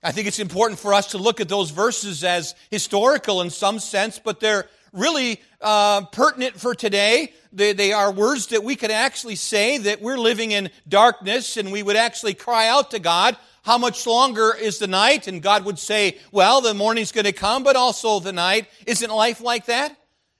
I 0.04 0.12
think 0.12 0.28
it's 0.28 0.38
important 0.38 0.80
for 0.80 0.94
us 0.94 1.08
to 1.08 1.18
look 1.18 1.42
at 1.42 1.50
those 1.50 1.72
verses 1.72 2.24
as 2.24 2.54
historical 2.70 3.42
in 3.42 3.50
some 3.50 3.80
sense, 3.80 4.20
but 4.20 4.40
they're 4.40 4.68
really 4.98 5.42
uh, 5.62 6.06
pertinent 6.06 6.60
for 6.60 6.75
today. 6.75 7.34
They, 7.54 7.74
they 7.74 7.94
are 7.94 8.12
words 8.12 8.48
that 8.48 8.63
we 8.63 8.75
could 8.75 8.92
actually 8.92 9.36
say 9.36 9.77
that 9.80 10.01
we're 10.01 10.18
living 10.18 10.51
in 10.51 10.70
darkness 10.88 11.58
and 11.58 11.72
we 11.72 11.84
would 11.84 11.96
actually 11.96 12.34
cry 12.34 12.68
out 12.68 12.92
to 12.92 13.00
God, 13.00 13.38
How 13.63 13.77
much 13.77 14.06
longer 14.06 14.54
is 14.54 14.80
the 14.80 14.88
night? 14.88 15.27
And 15.27 15.42
God 15.42 15.66
would 15.66 15.80
say, 15.80 16.18
Well, 16.32 16.62
the 16.62 16.74
morning's 16.74 17.12
going 17.12 17.25
to 17.25 17.32
come, 17.32 17.63
but 17.63 17.75
also 17.75 18.20
the 18.20 18.34
night. 18.34 18.68
Isn't 18.86 19.12
life 19.12 19.42
like 19.42 19.66
that? 19.66 19.96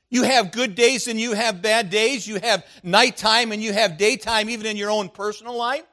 You 0.10 0.24
have 0.24 0.52
good 0.52 0.76
days 0.76 1.08
and 1.08 1.20
you 1.20 1.34
have 1.34 1.62
bad 1.62 1.90
days. 1.90 2.28
You 2.28 2.40
have 2.40 2.66
nighttime 2.82 3.52
and 3.52 3.62
you 3.62 3.74
have 3.74 3.98
daytime, 3.98 4.50
even 4.50 4.66
in 4.66 4.78
your 4.78 4.90
own 4.90 5.10
personal 5.10 5.56
life. 5.56 5.84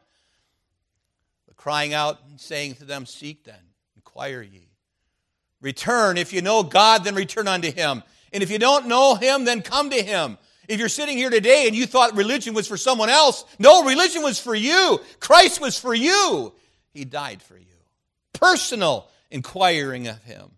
But 1.46 1.56
crying 1.56 1.94
out 1.94 2.20
and 2.28 2.40
saying 2.40 2.76
to 2.76 2.84
them, 2.84 3.06
Seek 3.06 3.44
then, 3.44 3.58
inquire 3.96 4.42
ye. 4.42 4.68
Return. 5.60 6.18
If 6.18 6.32
you 6.32 6.42
know 6.42 6.62
God, 6.62 7.04
then 7.04 7.14
return 7.14 7.48
unto 7.48 7.72
him. 7.72 8.02
And 8.34 8.42
if 8.42 8.50
you 8.50 8.58
don't 8.58 8.88
know 8.88 9.14
him, 9.14 9.44
then 9.44 9.62
come 9.62 9.90
to 9.90 10.02
him. 10.02 10.36
If 10.68 10.80
you're 10.80 10.88
sitting 10.88 11.16
here 11.16 11.30
today 11.30 11.66
and 11.68 11.76
you 11.76 11.86
thought 11.86 12.16
religion 12.16 12.52
was 12.52 12.66
for 12.66 12.76
someone 12.76 13.08
else, 13.08 13.44
no, 13.60 13.84
religion 13.84 14.22
was 14.22 14.40
for 14.40 14.54
you. 14.54 15.00
Christ 15.20 15.60
was 15.60 15.78
for 15.78 15.94
you. 15.94 16.52
He 16.92 17.04
died 17.04 17.42
for 17.42 17.56
you. 17.56 17.66
Personal 18.32 19.08
inquiring 19.30 20.08
of 20.08 20.22
him. 20.24 20.50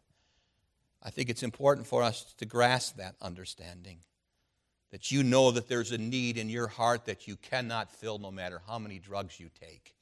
I 1.02 1.10
think 1.10 1.28
it's 1.28 1.42
important 1.42 1.86
for 1.86 2.02
us 2.02 2.34
to 2.38 2.46
grasp 2.46 2.96
that 2.96 3.14
understanding. 3.20 3.98
That 4.90 5.12
you 5.12 5.22
know 5.22 5.50
that 5.50 5.68
there's 5.68 5.92
a 5.92 5.98
need 5.98 6.38
in 6.38 6.48
your 6.48 6.68
heart 6.68 7.04
that 7.04 7.28
you 7.28 7.36
cannot 7.36 7.92
fill 7.92 8.18
no 8.18 8.30
matter 8.30 8.62
how 8.66 8.78
many 8.78 8.98
drugs 8.98 9.38
you 9.38 9.50
take. 9.60 9.94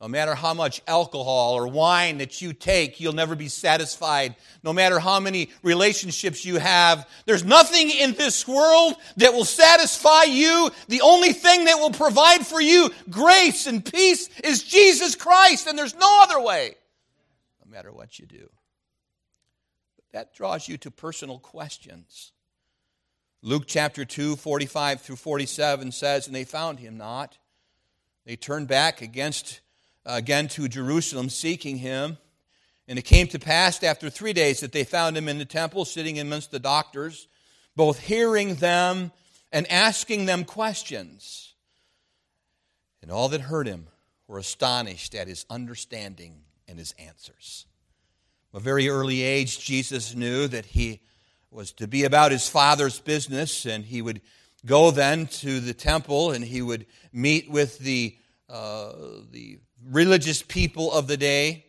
No 0.00 0.08
matter 0.08 0.34
how 0.34 0.52
much 0.52 0.82
alcohol 0.86 1.54
or 1.54 1.68
wine 1.68 2.18
that 2.18 2.42
you 2.42 2.52
take, 2.52 3.00
you'll 3.00 3.14
never 3.14 3.34
be 3.34 3.48
satisfied. 3.48 4.36
No 4.62 4.74
matter 4.74 4.98
how 4.98 5.20
many 5.20 5.48
relationships 5.62 6.44
you 6.44 6.58
have, 6.58 7.08
there's 7.24 7.44
nothing 7.44 7.90
in 7.90 8.12
this 8.12 8.46
world 8.46 8.96
that 9.16 9.32
will 9.32 9.46
satisfy 9.46 10.24
you. 10.24 10.70
The 10.88 11.00
only 11.00 11.32
thing 11.32 11.64
that 11.64 11.78
will 11.78 11.92
provide 11.92 12.46
for 12.46 12.60
you 12.60 12.90
grace 13.08 13.66
and 13.66 13.82
peace 13.82 14.28
is 14.44 14.62
Jesus 14.62 15.14
Christ, 15.14 15.66
and 15.66 15.78
there's 15.78 15.94
no 15.94 16.22
other 16.22 16.40
way, 16.40 16.74
no 17.64 17.70
matter 17.70 17.90
what 17.90 18.18
you 18.18 18.26
do 18.26 18.50
that 20.16 20.32
draws 20.32 20.66
you 20.66 20.78
to 20.78 20.90
personal 20.90 21.38
questions. 21.38 22.32
Luke 23.42 23.64
chapter 23.66 24.02
2, 24.06 24.36
45 24.36 25.02
through 25.02 25.16
47 25.16 25.92
says, 25.92 26.26
And 26.26 26.34
they 26.34 26.44
found 26.44 26.80
him 26.80 26.96
not. 26.96 27.36
They 28.24 28.34
turned 28.34 28.66
back 28.66 29.02
against, 29.02 29.60
again 30.06 30.48
to 30.48 30.68
Jerusalem, 30.68 31.28
seeking 31.28 31.78
him. 31.78 32.18
And 32.88 32.98
it 32.98 33.02
came 33.02 33.26
to 33.28 33.38
pass 33.38 33.82
after 33.82 34.08
three 34.08 34.32
days 34.32 34.60
that 34.60 34.72
they 34.72 34.84
found 34.84 35.16
him 35.16 35.28
in 35.28 35.38
the 35.38 35.44
temple, 35.44 35.84
sitting 35.84 36.18
amongst 36.18 36.52
the 36.52 36.60
doctors, 36.60 37.26
both 37.74 37.98
hearing 37.98 38.54
them 38.54 39.10
and 39.52 39.70
asking 39.70 40.26
them 40.26 40.44
questions. 40.44 41.54
And 43.02 43.10
all 43.10 43.28
that 43.28 43.42
heard 43.42 43.66
him 43.66 43.88
were 44.28 44.38
astonished 44.38 45.14
at 45.14 45.28
his 45.28 45.44
understanding 45.50 46.42
and 46.68 46.78
his 46.78 46.94
answers 46.98 47.66
From 48.50 48.58
a 48.58 48.62
very 48.62 48.88
early 48.88 49.22
age, 49.22 49.64
Jesus 49.64 50.14
knew 50.14 50.48
that 50.48 50.66
he 50.66 51.02
was 51.50 51.72
to 51.72 51.86
be 51.86 52.04
about 52.04 52.32
his 52.32 52.48
father's 52.48 52.98
business, 52.98 53.66
and 53.66 53.84
he 53.84 54.02
would 54.02 54.20
go 54.64 54.90
then 54.90 55.26
to 55.26 55.60
the 55.60 55.72
temple 55.72 56.32
and 56.32 56.44
he 56.44 56.60
would 56.60 56.86
meet 57.12 57.48
with 57.48 57.78
the, 57.78 58.16
uh, 58.48 58.92
the 59.30 59.58
religious 59.84 60.42
people 60.42 60.92
of 60.92 61.06
the 61.06 61.16
day, 61.16 61.66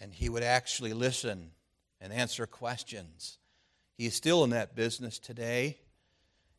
and 0.00 0.12
he 0.12 0.28
would 0.28 0.42
actually 0.42 0.92
listen 0.92 1.50
and 2.00 2.12
answer 2.12 2.46
questions. 2.46 3.38
He 3.96 4.06
is 4.06 4.14
still 4.14 4.44
in 4.44 4.50
that 4.50 4.74
business 4.74 5.18
today. 5.18 5.78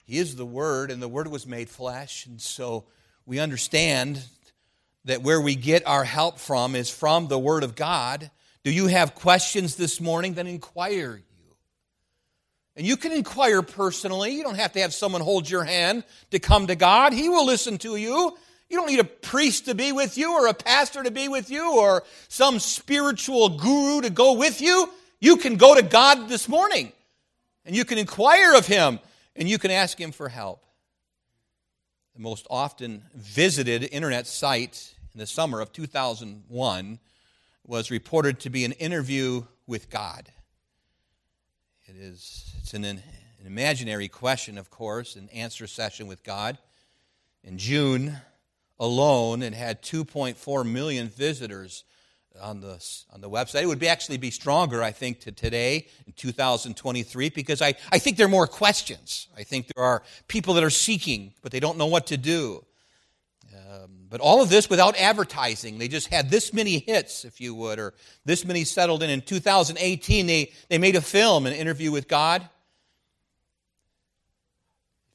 He 0.06 0.18
is 0.18 0.36
the 0.36 0.46
Word, 0.46 0.92
and 0.92 1.02
the 1.02 1.08
Word 1.08 1.28
was 1.28 1.46
made 1.46 1.70
flesh, 1.70 2.26
and 2.26 2.42
so 2.42 2.86
we 3.26 3.40
understand 3.40 4.22
that 5.06 5.22
where 5.22 5.42
we 5.42 5.56
get 5.56 5.86
our 5.86 6.04
help 6.04 6.40
from 6.40 6.76
is 6.76 6.90
from 6.90 7.28
the 7.28 7.40
Word 7.40 7.64
of 7.64 7.76
God. 7.76 8.32
Do 8.64 8.72
you 8.72 8.88
have 8.88 9.14
questions 9.16 9.76
this 9.76 10.02
morning? 10.02 10.34
Then 10.34 10.48
inquire 10.48 11.18
you. 11.18 11.56
And 12.76 12.86
you 12.86 12.98
can 12.98 13.12
inquire 13.12 13.62
personally. 13.62 14.32
You 14.32 14.44
don't 14.44 14.58
have 14.58 14.74
to 14.74 14.82
have 14.82 14.94
someone 14.94 15.22
hold 15.22 15.50
your 15.50 15.64
hand 15.64 16.04
to 16.32 16.40
come 16.40 16.68
to 16.68 16.76
God. 16.76 17.14
He 17.14 17.30
will 17.30 17.46
listen 17.46 17.78
to 17.80 17.96
you. 17.96 18.36
You 18.70 18.78
don't 18.78 18.88
need 18.88 19.00
a 19.00 19.04
priest 19.04 19.66
to 19.66 19.76
be 19.76 19.92
with 19.92 20.18
you 20.18 20.34
or 20.34 20.48
a 20.48 20.54
pastor 20.54 21.04
to 21.04 21.12
be 21.12 21.28
with 21.28 21.52
you 21.52 21.80
or 21.80 22.04
some 22.28 22.60
spiritual 22.60 23.50
guru 23.50 24.02
to 24.02 24.10
go 24.10 24.34
with 24.34 24.60
you. 24.60 24.90
You 25.20 25.38
can 25.38 25.56
go 25.56 25.76
to 25.76 25.84
God 25.84 26.28
this 26.28 26.50
morning 26.50 26.92
and 27.66 27.76
you 27.76 27.86
can 27.86 27.98
inquire 27.98 28.56
of 28.56 28.66
Him 28.66 29.00
and 29.36 29.48
you 29.48 29.60
can 29.60 29.72
ask 29.72 30.00
Him 30.00 30.12
for 30.12 30.30
help. 30.30 30.66
The 32.16 32.22
most 32.22 32.48
often 32.50 33.04
visited 33.14 33.84
internet 33.84 34.26
site 34.26 34.96
in 35.14 35.20
the 35.20 35.28
summer 35.28 35.62
of 35.62 35.72
2001 35.72 37.00
was 37.66 37.92
reported 37.92 38.40
to 38.42 38.50
be 38.50 38.66
an 38.66 38.72
interview 38.74 39.44
with 39.68 39.90
God. 39.90 40.30
It 41.86 41.96
is 41.98 42.52
it's 42.62 42.74
an, 42.74 42.84
an 42.84 43.02
imaginary 43.46 44.08
question, 44.08 44.58
of 44.58 44.72
course, 44.72 45.16
an 45.16 45.30
answer 45.30 45.68
session 45.68 46.08
with 46.08 46.24
God. 46.24 46.58
In 47.44 47.60
June 47.60 48.18
alone, 48.80 49.42
and 49.42 49.56
had 49.56 49.82
2.4 49.82 50.70
million 50.70 51.08
visitors 51.08 51.84
on 52.42 52.60
the, 52.60 52.86
on 53.14 53.22
the 53.22 53.30
website. 53.30 53.64
It 53.64 53.68
would 53.68 53.80
be 53.80 53.88
actually 53.88 54.18
be 54.18 54.32
stronger, 54.32 54.84
I 54.84 54.92
think, 54.92 55.22
to 55.22 55.32
today 55.32 55.88
in 56.06 56.14
2023 56.14 57.30
because 57.30 57.62
I, 57.62 57.76
I 57.92 58.00
think 58.00 58.18
there 58.18 58.26
are 58.26 58.30
more 58.30 58.48
questions. 58.48 59.28
I 59.38 59.44
think 59.44 59.72
there 59.74 59.84
are 59.84 60.04
people 60.28 60.54
that 60.56 60.64
are 60.64 60.70
seeking, 60.70 61.34
but 61.42 61.52
they 61.52 61.60
don't 61.60 61.78
know 61.78 61.86
what 61.86 62.08
to 62.08 62.18
do. 62.18 62.66
Um, 63.54 64.08
but 64.10 64.20
all 64.20 64.42
of 64.42 64.50
this 64.50 64.70
without 64.70 64.98
advertising. 64.98 65.78
They 65.78 65.88
just 65.88 66.08
had 66.08 66.30
this 66.30 66.54
many 66.54 66.80
hits, 66.80 67.24
if 67.24 67.40
you 67.40 67.56
would, 67.56 67.80
or 67.80 67.94
this 68.26 68.44
many 68.44 68.64
settled 68.64 69.02
in. 69.02 69.10
In 69.10 69.22
2018, 69.22 70.28
they, 70.28 70.52
they 70.70 70.78
made 70.78 70.96
a 70.96 71.02
film, 71.02 71.46
an 71.46 71.54
interview 71.54 71.92
with 71.92 72.08
God. 72.08 72.48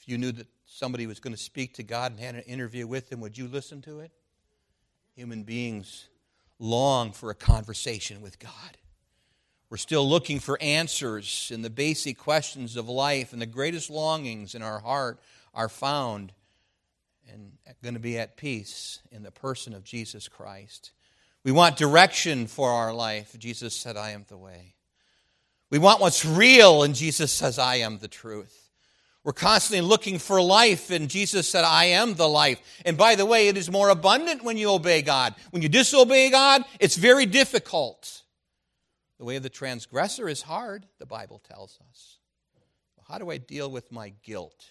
If 0.00 0.08
you 0.08 0.16
knew 0.16 0.32
that 0.32 0.46
somebody 0.80 1.06
was 1.06 1.20
going 1.20 1.34
to 1.34 1.40
speak 1.40 1.74
to 1.74 1.82
God 1.82 2.12
and 2.12 2.18
had 2.20 2.34
an 2.34 2.40
interview 2.42 2.86
with 2.86 3.12
him, 3.12 3.20
would 3.20 3.36
you 3.36 3.46
listen 3.46 3.82
to 3.82 4.00
it? 4.00 4.10
Human 5.14 5.42
beings 5.42 6.08
long 6.58 7.12
for 7.12 7.28
a 7.28 7.34
conversation 7.34 8.22
with 8.22 8.38
God. 8.38 8.78
We're 9.68 9.76
still 9.76 10.08
looking 10.08 10.40
for 10.40 10.60
answers 10.60 11.52
in 11.54 11.60
the 11.60 11.68
basic 11.68 12.16
questions 12.16 12.76
of 12.76 12.88
life, 12.88 13.34
and 13.34 13.42
the 13.42 13.46
greatest 13.46 13.90
longings 13.90 14.54
in 14.54 14.62
our 14.62 14.80
heart 14.80 15.20
are 15.52 15.68
found 15.68 16.32
and 17.30 17.52
going 17.82 17.94
to 17.94 18.00
be 18.00 18.18
at 18.18 18.38
peace 18.38 19.00
in 19.12 19.22
the 19.22 19.30
person 19.30 19.74
of 19.74 19.84
Jesus 19.84 20.28
Christ. 20.28 20.92
We 21.44 21.52
want 21.52 21.76
direction 21.76 22.46
for 22.46 22.70
our 22.70 22.94
life. 22.94 23.36
Jesus 23.38 23.74
said, 23.74 23.98
I 23.98 24.12
am 24.12 24.24
the 24.28 24.38
way. 24.38 24.76
We 25.68 25.78
want 25.78 26.00
what's 26.00 26.24
real, 26.24 26.82
and 26.84 26.94
Jesus 26.94 27.30
says, 27.30 27.58
I 27.58 27.76
am 27.76 27.98
the 27.98 28.08
truth. 28.08 28.69
We're 29.22 29.32
constantly 29.32 29.86
looking 29.86 30.18
for 30.18 30.40
life, 30.40 30.90
and 30.90 31.08
Jesus 31.10 31.48
said, 31.48 31.64
I 31.64 31.86
am 31.86 32.14
the 32.14 32.28
life. 32.28 32.60
And 32.86 32.96
by 32.96 33.16
the 33.16 33.26
way, 33.26 33.48
it 33.48 33.56
is 33.58 33.70
more 33.70 33.90
abundant 33.90 34.42
when 34.42 34.56
you 34.56 34.70
obey 34.70 35.02
God. 35.02 35.34
When 35.50 35.62
you 35.62 35.68
disobey 35.68 36.30
God, 36.30 36.64
it's 36.78 36.96
very 36.96 37.26
difficult. 37.26 38.22
The 39.18 39.26
way 39.26 39.36
of 39.36 39.42
the 39.42 39.50
transgressor 39.50 40.26
is 40.28 40.40
hard, 40.40 40.86
the 40.98 41.06
Bible 41.06 41.42
tells 41.46 41.78
us. 41.90 42.16
How 43.10 43.18
do 43.18 43.30
I 43.30 43.38
deal 43.38 43.68
with 43.68 43.90
my 43.90 44.12
guilt? 44.22 44.66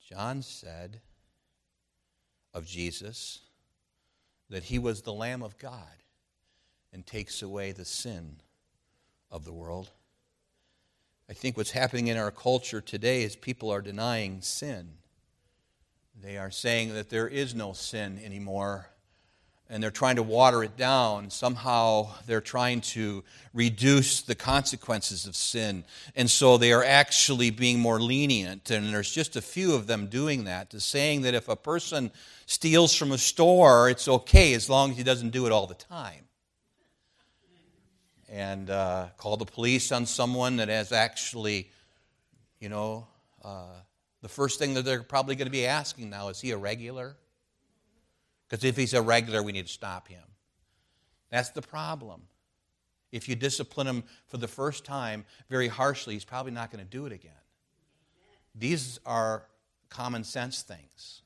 John 0.00 0.42
said 0.42 1.00
of 2.52 2.66
Jesus 2.66 3.38
that 4.50 4.64
he 4.64 4.78
was 4.78 5.02
the 5.02 5.12
Lamb 5.12 5.42
of 5.42 5.56
God 5.56 6.02
and 6.92 7.06
takes 7.06 7.40
away 7.40 7.70
the 7.70 7.84
sin 7.84 8.40
of 9.30 9.44
the 9.44 9.52
world. 9.52 9.88
I 11.32 11.34
think 11.34 11.56
what's 11.56 11.70
happening 11.70 12.08
in 12.08 12.18
our 12.18 12.30
culture 12.30 12.82
today 12.82 13.22
is 13.22 13.36
people 13.36 13.70
are 13.70 13.80
denying 13.80 14.42
sin. 14.42 14.90
They 16.20 16.36
are 16.36 16.50
saying 16.50 16.92
that 16.92 17.08
there 17.08 17.26
is 17.26 17.54
no 17.54 17.72
sin 17.72 18.20
anymore, 18.22 18.90
and 19.70 19.82
they're 19.82 19.90
trying 19.90 20.16
to 20.16 20.22
water 20.22 20.62
it 20.62 20.76
down. 20.76 21.30
Somehow 21.30 22.10
they're 22.26 22.42
trying 22.42 22.82
to 22.82 23.24
reduce 23.54 24.20
the 24.20 24.34
consequences 24.34 25.24
of 25.24 25.34
sin. 25.34 25.84
And 26.14 26.30
so 26.30 26.58
they 26.58 26.70
are 26.70 26.84
actually 26.84 27.48
being 27.48 27.80
more 27.80 27.98
lenient. 27.98 28.70
And 28.70 28.92
there's 28.92 29.10
just 29.10 29.34
a 29.34 29.40
few 29.40 29.74
of 29.74 29.86
them 29.86 30.08
doing 30.08 30.44
that, 30.44 30.68
to 30.68 30.80
saying 30.80 31.22
that 31.22 31.32
if 31.32 31.48
a 31.48 31.56
person 31.56 32.10
steals 32.44 32.94
from 32.94 33.10
a 33.10 33.16
store, 33.16 33.88
it's 33.88 34.06
okay 34.06 34.52
as 34.52 34.68
long 34.68 34.90
as 34.90 34.98
he 34.98 35.02
doesn't 35.02 35.30
do 35.30 35.46
it 35.46 35.52
all 35.52 35.66
the 35.66 35.72
time 35.76 36.26
and 38.32 38.70
uh, 38.70 39.08
call 39.18 39.36
the 39.36 39.44
police 39.44 39.92
on 39.92 40.06
someone 40.06 40.56
that 40.56 40.70
has 40.70 40.90
actually, 40.90 41.70
you 42.60 42.70
know, 42.70 43.06
uh, 43.44 43.66
the 44.22 44.28
first 44.28 44.58
thing 44.58 44.72
that 44.74 44.86
they're 44.86 45.02
probably 45.02 45.36
going 45.36 45.46
to 45.46 45.52
be 45.52 45.66
asking 45.66 46.08
now 46.08 46.28
is 46.28 46.40
he 46.40 46.50
a 46.52 46.56
regular? 46.56 47.14
Because 48.48 48.64
if 48.64 48.74
he's 48.74 48.94
a 48.94 49.02
regular, 49.02 49.42
we 49.42 49.52
need 49.52 49.66
to 49.66 49.72
stop 49.72 50.08
him. 50.08 50.22
That's 51.30 51.50
the 51.50 51.60
problem. 51.60 52.22
If 53.10 53.28
you 53.28 53.36
discipline 53.36 53.86
him 53.86 54.04
for 54.28 54.38
the 54.38 54.48
first 54.48 54.86
time 54.86 55.26
very 55.50 55.68
harshly, 55.68 56.14
he's 56.14 56.24
probably 56.24 56.52
not 56.52 56.70
going 56.70 56.82
to 56.82 56.90
do 56.90 57.04
it 57.04 57.12
again. 57.12 57.32
These 58.54 58.98
are 59.04 59.44
common 59.90 60.24
sense 60.24 60.62
things. 60.62 61.20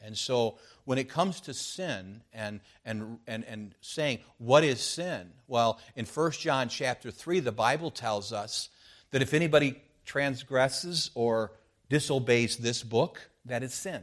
And 0.00 0.16
so 0.16 0.58
when 0.88 0.96
it 0.96 1.10
comes 1.10 1.42
to 1.42 1.52
sin 1.52 2.22
and, 2.32 2.60
and, 2.82 3.18
and, 3.26 3.44
and 3.44 3.74
saying, 3.82 4.20
what 4.38 4.64
is 4.64 4.80
sin? 4.80 5.28
Well, 5.46 5.78
in 5.96 6.06
1 6.06 6.30
John 6.30 6.70
chapter 6.70 7.10
3, 7.10 7.40
the 7.40 7.52
Bible 7.52 7.90
tells 7.90 8.32
us 8.32 8.70
that 9.10 9.20
if 9.20 9.34
anybody 9.34 9.82
transgresses 10.06 11.10
or 11.14 11.52
disobeys 11.90 12.56
this 12.56 12.82
book, 12.82 13.28
that 13.44 13.62
is 13.62 13.74
sin. 13.74 14.02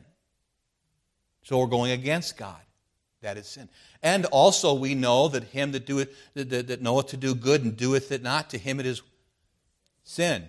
So 1.42 1.58
we're 1.58 1.66
going 1.66 1.90
against 1.90 2.38
God. 2.38 2.62
That 3.24 3.38
is 3.38 3.48
sin. 3.48 3.68
And 4.04 4.26
also 4.26 4.76
we 4.76 4.94
know 4.94 5.28
that 5.30 5.46
him 5.46 5.72
that 5.72 5.88
doeth 5.88 6.16
that, 6.36 6.52
that, 6.52 6.68
that 6.68 6.84
knoweth 6.84 7.08
to 7.08 7.18
do 7.18 7.34
good 7.34 7.64
and 7.64 7.76
doeth 7.76 8.12
it 8.12 8.22
not, 8.22 8.52
to 8.52 8.60
him 8.60 8.80
it 8.80 8.86
is 8.86 9.02
sin. 10.04 10.44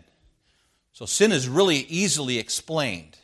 So 0.93 1.07
sin 1.07 1.33
is 1.33 1.49
really 1.49 1.87
easily 1.89 2.39
explained 2.39 3.17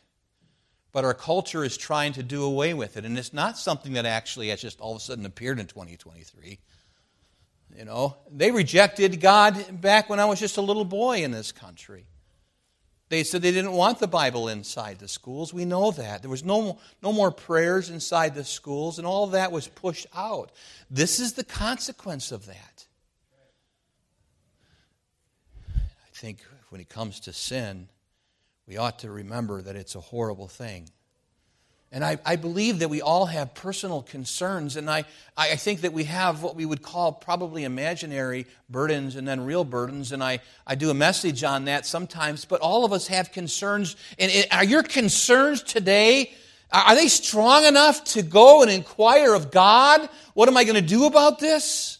but 0.92 1.04
our 1.04 1.14
culture 1.14 1.64
is 1.64 1.76
trying 1.76 2.12
to 2.12 2.22
do 2.22 2.44
away 2.44 2.74
with 2.74 2.96
it. 2.96 3.04
And 3.04 3.18
it's 3.18 3.32
not 3.32 3.58
something 3.58 3.94
that 3.94 4.06
actually 4.06 4.48
has 4.48 4.60
just 4.60 4.80
all 4.80 4.92
of 4.92 4.98
a 4.98 5.00
sudden 5.00 5.26
appeared 5.26 5.58
in 5.58 5.66
2023. 5.66 6.58
You 7.78 7.84
know, 7.86 8.16
they 8.30 8.50
rejected 8.50 9.20
God 9.20 9.80
back 9.80 10.10
when 10.10 10.20
I 10.20 10.26
was 10.26 10.38
just 10.38 10.58
a 10.58 10.62
little 10.62 10.84
boy 10.84 11.24
in 11.24 11.30
this 11.30 11.52
country. 11.52 12.06
They 13.08 13.24
said 13.24 13.42
they 13.42 13.52
didn't 13.52 13.72
want 13.72 13.98
the 13.98 14.06
Bible 14.06 14.48
inside 14.48 14.98
the 14.98 15.08
schools. 15.08 15.52
We 15.52 15.64
know 15.64 15.90
that. 15.90 16.22
There 16.22 16.30
was 16.30 16.44
no, 16.44 16.78
no 17.02 17.12
more 17.12 17.30
prayers 17.30 17.90
inside 17.90 18.34
the 18.34 18.44
schools, 18.44 18.98
and 18.98 19.06
all 19.06 19.28
that 19.28 19.52
was 19.52 19.68
pushed 19.68 20.06
out. 20.14 20.50
This 20.90 21.20
is 21.20 21.34
the 21.34 21.44
consequence 21.44 22.32
of 22.32 22.46
that. 22.46 22.86
I 25.74 26.14
think 26.14 26.38
when 26.70 26.80
it 26.80 26.88
comes 26.88 27.20
to 27.20 27.34
sin, 27.34 27.88
we 28.72 28.78
ought 28.78 29.00
to 29.00 29.10
remember 29.10 29.60
that 29.60 29.76
it's 29.76 29.96
a 29.96 30.00
horrible 30.00 30.48
thing. 30.48 30.88
And 31.94 32.02
I, 32.02 32.16
I, 32.24 32.36
believe 32.36 32.78
that 32.78 32.88
we 32.88 33.02
all 33.02 33.26
have 33.26 33.52
personal 33.52 34.00
concerns, 34.00 34.76
and 34.76 34.88
I, 34.88 35.04
I 35.36 35.56
think 35.56 35.82
that 35.82 35.92
we 35.92 36.04
have 36.04 36.42
what 36.42 36.56
we 36.56 36.64
would 36.64 36.80
call 36.80 37.12
probably 37.12 37.64
imaginary 37.64 38.46
burdens 38.70 39.14
and 39.14 39.28
then 39.28 39.42
real 39.42 39.64
burdens, 39.64 40.10
and 40.10 40.24
I, 40.24 40.40
I 40.66 40.74
do 40.74 40.88
a 40.88 40.94
message 40.94 41.44
on 41.44 41.66
that 41.66 41.84
sometimes, 41.84 42.46
but 42.46 42.62
all 42.62 42.86
of 42.86 42.94
us 42.94 43.08
have 43.08 43.30
concerns. 43.30 43.94
And 44.18 44.32
are 44.50 44.64
your 44.64 44.82
concerns 44.82 45.62
today, 45.62 46.32
are 46.72 46.94
they 46.94 47.08
strong 47.08 47.66
enough 47.66 48.02
to 48.04 48.22
go 48.22 48.62
and 48.62 48.70
inquire 48.70 49.34
of 49.34 49.50
God? 49.50 50.08
What 50.32 50.48
am 50.48 50.56
I 50.56 50.64
going 50.64 50.76
to 50.76 50.80
do 50.80 51.04
about 51.04 51.40
this? 51.40 51.98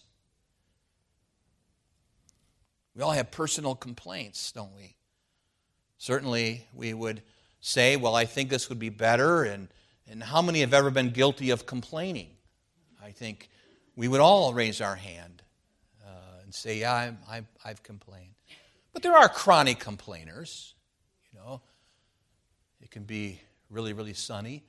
We 2.97 3.03
all 3.03 3.11
have 3.11 3.31
personal 3.31 3.75
complaints, 3.75 4.53
don't 4.53 4.75
we? 4.75 4.97
Certainly, 6.03 6.67
we 6.75 6.95
would 6.95 7.23
say, 7.61 7.95
well, 7.95 8.17
I 8.17 8.25
think 8.25 8.51
this 8.51 8.69
would 8.69 8.81
be 8.81 8.89
better. 8.89 9.45
And, 9.45 9.69
and 10.11 10.21
how 10.21 10.43
many 10.43 10.59
have 10.59 10.75
ever 10.75 10.91
been 10.91 11.11
guilty 11.11 11.51
of 11.51 11.65
complaining? 11.65 12.31
I 13.01 13.13
think 13.13 13.49
we 13.95 14.09
would 14.09 14.21
all 14.21 14.53
raise 14.53 14.81
our 14.81 14.97
hand 14.97 15.45
uh, 16.05 16.43
and 16.43 16.53
say, 16.53 16.81
yeah, 16.81 16.93
I'm, 16.93 17.19
i 17.31 17.43
I've 17.65 17.85
complained. 17.85 18.35
But 18.93 19.05
there 19.05 19.17
are 19.17 19.29
chronic 19.29 19.79
complainers. 19.79 20.75
You 21.33 21.39
know, 21.39 21.61
it 22.81 22.91
can 22.91 23.05
be 23.05 23.41
really, 23.71 23.93
really 23.93 24.15
sunny. 24.15 24.65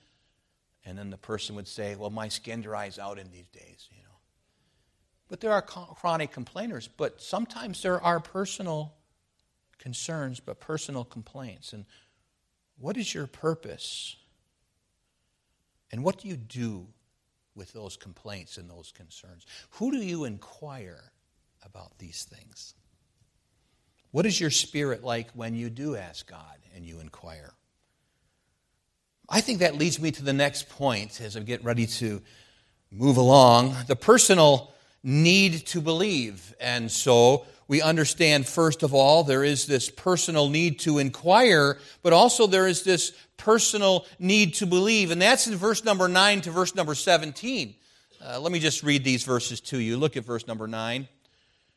And 0.85 0.95
then 0.95 1.09
the 1.09 1.17
person 1.17 1.55
would 1.55 1.67
say, 1.67 1.95
well, 1.95 2.11
my 2.11 2.27
skin 2.27 2.61
dries 2.61 2.99
out 2.99 3.17
in 3.17 3.31
these 3.31 3.47
days, 3.47 3.89
you 3.89 4.03
know. 4.03 4.17
But 5.29 5.39
there 5.41 5.51
are 5.51 5.63
chronic 5.63 6.31
complainers. 6.31 6.87
But 6.87 7.23
sometimes 7.23 7.81
there 7.81 7.99
are 7.99 8.19
personal 8.19 8.93
concerns, 9.77 10.39
but 10.39 10.59
personal 10.59 11.03
complaints. 11.03 11.73
And 11.73 11.85
what 12.79 12.97
is 12.97 13.13
your 13.13 13.27
purpose? 13.27 14.15
And 15.91 16.03
what 16.03 16.19
do 16.19 16.27
you 16.27 16.37
do 16.37 16.87
with 17.55 17.73
those 17.73 17.97
complaints 17.97 18.57
and 18.57 18.69
those 18.69 18.91
concerns? 18.91 19.45
Who 19.71 19.91
do 19.91 19.97
you 19.97 20.23
inquire 20.23 21.11
about 21.63 21.97
these 21.99 22.23
things? 22.23 22.73
What 24.11 24.25
is 24.25 24.39
your 24.39 24.51
spirit 24.51 25.03
like 25.03 25.31
when 25.33 25.55
you 25.55 25.69
do 25.69 25.95
ask 25.95 26.29
God 26.29 26.59
and 26.75 26.85
you 26.85 26.99
inquire? 26.99 27.53
I 29.29 29.41
think 29.41 29.59
that 29.59 29.77
leads 29.77 29.99
me 29.99 30.11
to 30.11 30.23
the 30.23 30.33
next 30.33 30.69
point 30.69 31.21
as 31.21 31.37
I 31.37 31.39
get 31.39 31.63
ready 31.63 31.87
to 31.87 32.21
move 32.91 33.17
along 33.17 33.75
the 33.87 33.95
personal 33.95 34.71
need 35.03 35.65
to 35.67 35.81
believe. 35.81 36.53
And 36.59 36.91
so 36.91 37.45
we 37.67 37.81
understand, 37.81 38.47
first 38.47 38.83
of 38.83 38.93
all, 38.93 39.23
there 39.23 39.43
is 39.43 39.65
this 39.65 39.89
personal 39.89 40.49
need 40.49 40.79
to 40.79 40.99
inquire, 40.99 41.77
but 42.01 42.13
also 42.13 42.47
there 42.47 42.67
is 42.67 42.83
this 42.83 43.13
personal 43.37 44.05
need 44.19 44.55
to 44.55 44.65
believe. 44.65 45.11
And 45.11 45.21
that's 45.21 45.47
in 45.47 45.55
verse 45.55 45.83
number 45.83 46.07
9 46.07 46.41
to 46.41 46.51
verse 46.51 46.75
number 46.75 46.95
17. 46.95 47.75
Uh, 48.25 48.39
let 48.39 48.51
me 48.51 48.59
just 48.59 48.83
read 48.83 49.03
these 49.03 49.23
verses 49.23 49.59
to 49.61 49.77
you. 49.77 49.97
Look 49.97 50.17
at 50.17 50.25
verse 50.25 50.47
number 50.47 50.67
9. 50.67 51.07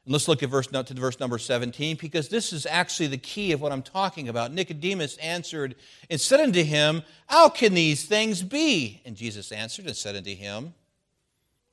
And 0.07 0.13
let's 0.13 0.29
look 0.29 0.45
at 0.45 0.51
verse 0.51 0.69
to 0.69 0.95
verse 0.95 1.19
number 1.19 1.37
17 1.37 1.97
because 2.01 2.29
this 2.29 2.53
is 2.53 2.65
actually 2.65 3.09
the 3.09 3.19
key 3.19 3.51
of 3.51 3.61
what 3.61 3.73
I'm 3.73 3.83
talking 3.83 4.29
about. 4.29 4.53
Nicodemus 4.53 5.17
answered 5.17 5.75
and 6.09 6.21
said 6.21 6.39
unto 6.39 6.63
him, 6.63 7.03
How 7.27 7.49
can 7.49 7.75
these 7.75 8.05
things 8.05 8.45
be? 8.45 9.03
And 9.05 9.17
Jesus 9.17 9.51
answered 9.51 9.87
and 9.87 9.97
said 9.97 10.15
unto 10.15 10.35
him, 10.35 10.75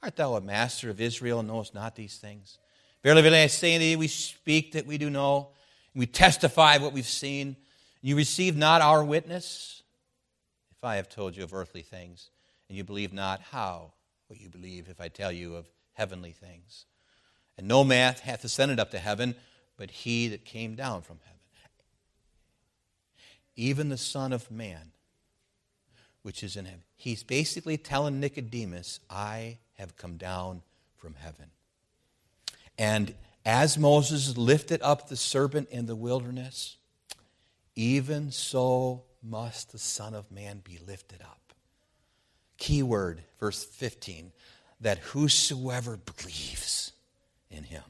Art 0.01 0.15
thou 0.15 0.33
a 0.33 0.41
master 0.41 0.89
of 0.89 0.99
Israel 0.99 1.39
and 1.39 1.47
knowest 1.47 1.75
not 1.75 1.95
these 1.95 2.17
things? 2.17 2.57
Verily, 3.03 3.21
verily, 3.21 3.41
I 3.41 3.47
say 3.47 3.75
unto 3.75 3.85
you, 3.85 3.99
we 3.99 4.07
speak 4.07 4.71
that 4.73 4.87
we 4.87 4.97
do 4.97 5.09
know, 5.09 5.49
and 5.93 5.99
we 5.99 6.05
testify 6.05 6.77
what 6.77 6.93
we've 6.93 7.05
seen. 7.05 7.57
You 8.01 8.15
receive 8.15 8.55
not 8.55 8.81
our 8.81 9.03
witness. 9.03 9.83
If 10.71 10.83
I 10.83 10.95
have 10.95 11.09
told 11.09 11.35
you 11.35 11.43
of 11.43 11.53
earthly 11.53 11.81
things, 11.81 12.29
and 12.69 12.77
you 12.77 12.85
believe 12.85 13.11
not, 13.11 13.41
how 13.51 13.91
will 14.29 14.37
you 14.37 14.49
believe 14.49 14.87
if 14.89 15.01
I 15.01 15.09
tell 15.09 15.31
you 15.31 15.55
of 15.55 15.69
heavenly 15.93 16.31
things? 16.31 16.85
And 17.57 17.67
no 17.67 17.83
man 17.83 18.15
hath 18.23 18.45
ascended 18.45 18.79
up 18.79 18.91
to 18.91 18.99
heaven, 18.99 19.35
but 19.77 19.91
he 19.91 20.29
that 20.29 20.45
came 20.45 20.75
down 20.75 21.01
from 21.01 21.19
heaven. 21.23 21.39
Even 23.55 23.89
the 23.89 23.97
Son 23.97 24.31
of 24.31 24.49
Man, 24.49 24.91
which 26.21 26.41
is 26.41 26.55
in 26.55 26.65
heaven. 26.65 26.83
He's 26.95 27.21
basically 27.21 27.77
telling 27.77 28.21
Nicodemus, 28.21 29.01
I 29.09 29.57
have 29.77 29.97
come 29.97 30.15
down 30.15 30.61
from 30.95 31.15
heaven. 31.15 31.51
And 32.77 33.13
As 33.45 33.77
Moses 33.77 34.37
lifted 34.37 34.81
up 34.81 35.09
the 35.09 35.17
serpent 35.17 35.69
in 35.69 35.85
the 35.85 35.95
wilderness, 35.95 36.77
even 37.75 38.31
so 38.31 39.03
must 39.21 39.71
the 39.71 39.79
Son 39.79 40.13
of 40.13 40.31
Man 40.31 40.61
be 40.63 40.79
lifted 40.87 41.21
up. 41.21 41.53
Key 42.57 42.83
word, 42.83 43.21
verse 43.39 43.63
15, 43.63 44.31
that 44.79 44.99
whosoever 44.99 45.97
believes 45.97 46.93
in 47.49 47.63
him 47.63 47.83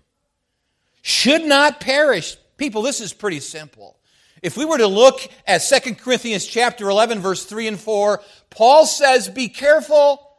should 1.03 1.45
not 1.45 1.79
perish. 1.79 2.35
People, 2.57 2.81
this 2.81 3.01
is 3.01 3.13
pretty 3.13 3.39
simple. 3.39 3.97
If 4.41 4.57
we 4.57 4.65
were 4.65 4.77
to 4.77 4.87
look 4.87 5.21
at 5.45 5.59
2 5.59 5.95
Corinthians 5.95 6.45
chapter 6.45 6.89
11 6.89 7.19
verse 7.19 7.45
3 7.45 7.67
and 7.67 7.79
4, 7.79 8.21
Paul 8.49 8.85
says, 8.85 9.29
"Be 9.29 9.49
careful, 9.49 10.35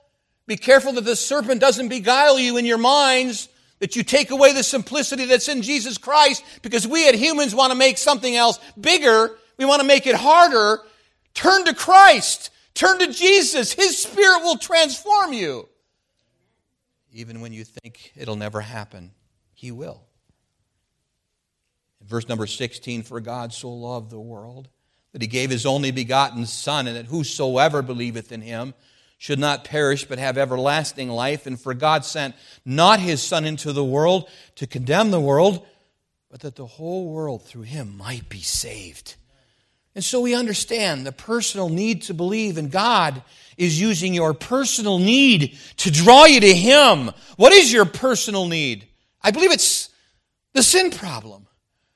be 0.46 0.56
careful 0.56 0.92
that 0.94 1.04
the 1.04 1.16
serpent 1.16 1.60
doesn't 1.60 1.88
beguile 1.88 2.38
you 2.38 2.56
in 2.56 2.64
your 2.64 2.78
minds, 2.78 3.48
that 3.80 3.96
you 3.96 4.02
take 4.02 4.30
away 4.30 4.52
the 4.52 4.62
simplicity 4.62 5.26
that's 5.26 5.48
in 5.48 5.62
Jesus 5.62 5.98
Christ 5.98 6.44
because 6.62 6.86
we 6.86 7.08
as 7.08 7.16
humans 7.16 7.54
want 7.54 7.72
to 7.72 7.78
make 7.78 7.98
something 7.98 8.34
else 8.34 8.58
bigger, 8.80 9.36
we 9.56 9.64
want 9.64 9.80
to 9.80 9.86
make 9.86 10.06
it 10.06 10.14
harder. 10.14 10.82
Turn 11.34 11.64
to 11.64 11.74
Christ. 11.74 12.50
Turn 12.74 12.98
to 12.98 13.12
Jesus. 13.12 13.72
His 13.72 13.98
Spirit 13.98 14.42
will 14.42 14.58
transform 14.58 15.32
you. 15.32 15.68
Even 17.12 17.40
when 17.40 17.52
you 17.52 17.64
think 17.64 18.12
it'll 18.16 18.36
never 18.36 18.60
happen, 18.60 19.12
He 19.52 19.70
will. 19.70 20.02
Verse 22.02 22.28
number 22.28 22.46
16 22.46 23.02
For 23.02 23.20
God 23.20 23.52
so 23.52 23.70
loved 23.70 24.10
the 24.10 24.20
world 24.20 24.68
that 25.12 25.22
he 25.22 25.28
gave 25.28 25.48
his 25.48 25.64
only 25.64 25.92
begotten 25.92 26.44
Son, 26.44 26.88
and 26.88 26.96
that 26.96 27.06
whosoever 27.06 27.82
believeth 27.82 28.32
in 28.32 28.42
him 28.42 28.74
should 29.24 29.38
not 29.38 29.64
perish 29.64 30.04
but 30.04 30.18
have 30.18 30.36
everlasting 30.36 31.08
life. 31.08 31.46
And 31.46 31.58
for 31.58 31.72
God 31.72 32.04
sent 32.04 32.34
not 32.62 33.00
his 33.00 33.22
Son 33.22 33.46
into 33.46 33.72
the 33.72 33.82
world 33.82 34.28
to 34.56 34.66
condemn 34.66 35.10
the 35.10 35.18
world, 35.18 35.64
but 36.30 36.40
that 36.40 36.56
the 36.56 36.66
whole 36.66 37.08
world 37.08 37.42
through 37.42 37.62
him 37.62 37.96
might 37.96 38.28
be 38.28 38.42
saved. 38.42 39.14
And 39.94 40.04
so 40.04 40.20
we 40.20 40.34
understand 40.34 41.06
the 41.06 41.10
personal 41.10 41.70
need 41.70 42.02
to 42.02 42.12
believe 42.12 42.58
and 42.58 42.70
God 42.70 43.22
is 43.56 43.80
using 43.80 44.12
your 44.12 44.34
personal 44.34 44.98
need 44.98 45.56
to 45.78 45.90
draw 45.90 46.26
you 46.26 46.40
to 46.40 46.54
Him. 46.54 47.10
What 47.38 47.54
is 47.54 47.72
your 47.72 47.86
personal 47.86 48.46
need? 48.46 48.86
I 49.22 49.30
believe 49.30 49.52
it's 49.52 49.88
the 50.52 50.62
sin 50.62 50.90
problem. 50.90 51.46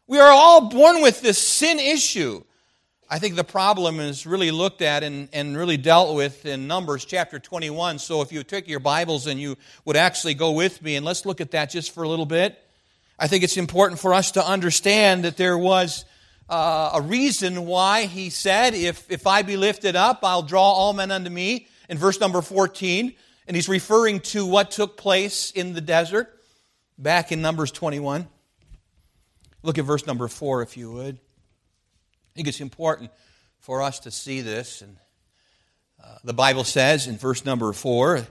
We 0.06 0.18
are 0.18 0.30
all 0.30 0.70
born 0.70 1.02
with 1.02 1.20
this 1.20 1.36
sin 1.36 1.78
issue. 1.78 2.42
I 3.10 3.18
think 3.18 3.36
the 3.36 3.44
problem 3.44 4.00
is 4.00 4.26
really 4.26 4.50
looked 4.50 4.82
at 4.82 5.02
and, 5.02 5.30
and 5.32 5.56
really 5.56 5.78
dealt 5.78 6.14
with 6.14 6.44
in 6.44 6.66
Numbers 6.66 7.06
chapter 7.06 7.38
21. 7.38 8.00
So 8.00 8.20
if 8.20 8.32
you 8.32 8.42
took 8.42 8.68
your 8.68 8.80
Bibles 8.80 9.26
and 9.26 9.40
you 9.40 9.56
would 9.86 9.96
actually 9.96 10.34
go 10.34 10.52
with 10.52 10.82
me, 10.82 10.94
and 10.96 11.06
let's 11.06 11.24
look 11.24 11.40
at 11.40 11.52
that 11.52 11.70
just 11.70 11.94
for 11.94 12.02
a 12.02 12.08
little 12.08 12.26
bit. 12.26 12.62
I 13.18 13.26
think 13.26 13.44
it's 13.44 13.56
important 13.56 13.98
for 13.98 14.12
us 14.12 14.32
to 14.32 14.46
understand 14.46 15.24
that 15.24 15.38
there 15.38 15.56
was 15.56 16.04
uh, 16.50 16.90
a 16.96 17.00
reason 17.00 17.64
why 17.64 18.04
he 18.04 18.28
said, 18.28 18.74
if, 18.74 19.10
if 19.10 19.26
I 19.26 19.40
be 19.40 19.56
lifted 19.56 19.96
up, 19.96 20.18
I'll 20.22 20.42
draw 20.42 20.70
all 20.70 20.92
men 20.92 21.10
unto 21.10 21.30
me, 21.30 21.66
in 21.88 21.96
verse 21.96 22.20
number 22.20 22.42
14. 22.42 23.14
And 23.46 23.56
he's 23.56 23.70
referring 23.70 24.20
to 24.20 24.44
what 24.44 24.70
took 24.70 24.98
place 24.98 25.50
in 25.50 25.72
the 25.72 25.80
desert 25.80 26.28
back 26.98 27.32
in 27.32 27.40
Numbers 27.40 27.70
21. 27.70 28.28
Look 29.62 29.78
at 29.78 29.86
verse 29.86 30.06
number 30.06 30.28
four, 30.28 30.60
if 30.60 30.76
you 30.76 30.92
would. 30.92 31.18
I 32.38 32.40
think 32.40 32.46
it's 32.50 32.60
important 32.60 33.10
for 33.58 33.82
us 33.82 33.98
to 33.98 34.12
see 34.12 34.42
this. 34.42 34.80
And 34.80 34.96
uh, 36.00 36.18
the 36.22 36.32
Bible 36.32 36.62
says 36.62 37.08
in 37.08 37.16
verse 37.16 37.44
number 37.44 37.72
four, 37.72 38.28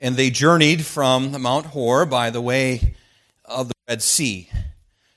and 0.00 0.16
they 0.16 0.30
journeyed 0.30 0.84
from 0.84 1.40
Mount 1.40 1.66
Hor 1.66 2.06
by 2.06 2.30
the 2.30 2.40
way 2.40 2.96
of 3.44 3.68
the 3.68 3.74
Red 3.88 4.02
Sea 4.02 4.50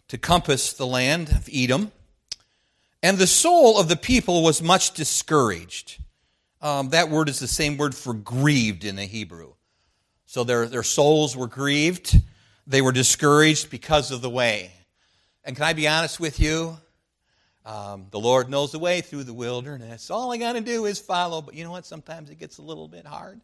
to 0.09 0.19
compass 0.19 0.73
the 0.73 0.85
land 0.85 1.29
of 1.29 1.49
Edom. 1.51 1.91
And 3.01 3.17
the 3.17 3.25
soul 3.25 3.79
of 3.79 3.89
the 3.89 3.95
people 3.95 4.43
was 4.43 4.61
much 4.61 4.91
discouraged. 4.91 5.99
Um, 6.61 6.89
that 6.89 7.09
word 7.09 7.29
is 7.29 7.39
the 7.39 7.47
same 7.47 7.77
word 7.77 7.95
for 7.95 8.13
grieved 8.13 8.85
in 8.85 8.95
the 8.95 9.05
Hebrew. 9.05 9.53
So 10.27 10.43
their, 10.43 10.67
their 10.67 10.83
souls 10.83 11.35
were 11.35 11.47
grieved. 11.47 12.15
They 12.67 12.83
were 12.83 12.91
discouraged 12.91 13.71
because 13.71 14.11
of 14.11 14.21
the 14.21 14.29
way. 14.29 14.71
And 15.43 15.55
can 15.55 15.65
I 15.65 15.73
be 15.73 15.87
honest 15.87 16.19
with 16.19 16.39
you? 16.39 16.77
Um, 17.65 18.07
the 18.11 18.19
Lord 18.19 18.49
knows 18.49 18.71
the 18.71 18.79
way 18.79 19.01
through 19.01 19.25
the 19.25 19.33
wilderness. 19.33 20.09
All 20.09 20.31
I 20.31 20.37
got 20.37 20.53
to 20.53 20.61
do 20.61 20.85
is 20.85 20.99
follow. 20.99 21.41
But 21.41 21.55
you 21.55 21.63
know 21.63 21.71
what? 21.71 21.85
Sometimes 21.85 22.29
it 22.29 22.39
gets 22.39 22.57
a 22.57 22.61
little 22.61 22.87
bit 22.87 23.05
hard. 23.05 23.41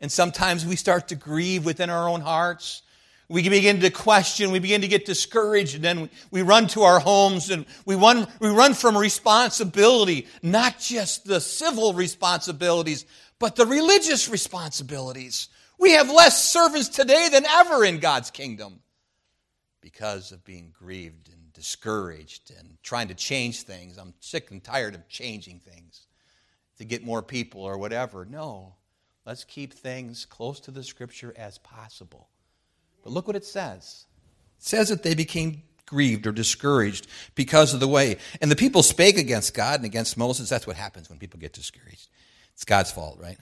And 0.00 0.10
sometimes 0.10 0.66
we 0.66 0.76
start 0.76 1.08
to 1.08 1.14
grieve 1.14 1.64
within 1.64 1.90
our 1.90 2.08
own 2.08 2.20
hearts. 2.20 2.82
We 3.28 3.48
begin 3.48 3.80
to 3.80 3.90
question, 3.90 4.50
we 4.50 4.58
begin 4.58 4.82
to 4.82 4.88
get 4.88 5.06
discouraged, 5.06 5.76
and 5.76 5.84
then 5.84 6.10
we 6.30 6.42
run 6.42 6.66
to 6.68 6.82
our 6.82 7.00
homes 7.00 7.48
and 7.48 7.64
we 7.86 7.94
run, 7.94 8.28
we 8.38 8.50
run 8.50 8.74
from 8.74 8.98
responsibility, 8.98 10.26
not 10.42 10.78
just 10.78 11.24
the 11.24 11.40
civil 11.40 11.94
responsibilities, 11.94 13.06
but 13.38 13.56
the 13.56 13.64
religious 13.64 14.28
responsibilities. 14.28 15.48
We 15.78 15.92
have 15.92 16.10
less 16.10 16.44
servants 16.44 16.88
today 16.90 17.28
than 17.32 17.46
ever 17.46 17.82
in 17.82 17.98
God's 17.98 18.30
kingdom 18.30 18.80
because 19.80 20.30
of 20.30 20.44
being 20.44 20.72
grieved 20.78 21.30
discouraged 21.54 22.52
and 22.58 22.76
trying 22.82 23.08
to 23.08 23.14
change 23.14 23.62
things. 23.62 23.96
I'm 23.96 24.14
sick 24.20 24.50
and 24.50 24.62
tired 24.62 24.94
of 24.94 25.08
changing 25.08 25.60
things 25.60 26.06
to 26.78 26.84
get 26.84 27.04
more 27.04 27.22
people 27.22 27.62
or 27.62 27.78
whatever. 27.78 28.24
No, 28.24 28.74
let's 29.24 29.44
keep 29.44 29.72
things 29.72 30.26
close 30.26 30.60
to 30.60 30.70
the 30.70 30.82
scripture 30.82 31.32
as 31.36 31.58
possible. 31.58 32.28
But 33.02 33.12
look 33.12 33.26
what 33.26 33.36
it 33.36 33.44
says 33.44 34.06
it 34.58 34.64
says 34.64 34.88
that 34.88 35.02
they 35.02 35.14
became 35.14 35.62
grieved 35.86 36.26
or 36.26 36.32
discouraged 36.32 37.06
because 37.34 37.74
of 37.74 37.80
the 37.80 37.88
way. 37.88 38.16
And 38.40 38.50
the 38.50 38.56
people 38.56 38.82
spake 38.82 39.18
against 39.18 39.54
God 39.54 39.76
and 39.76 39.84
against 39.84 40.16
Moses. 40.16 40.48
That's 40.48 40.66
what 40.66 40.76
happens 40.76 41.08
when 41.08 41.18
people 41.18 41.38
get 41.38 41.52
discouraged. 41.52 42.08
It's 42.54 42.64
God's 42.64 42.90
fault, 42.90 43.18
right? 43.20 43.38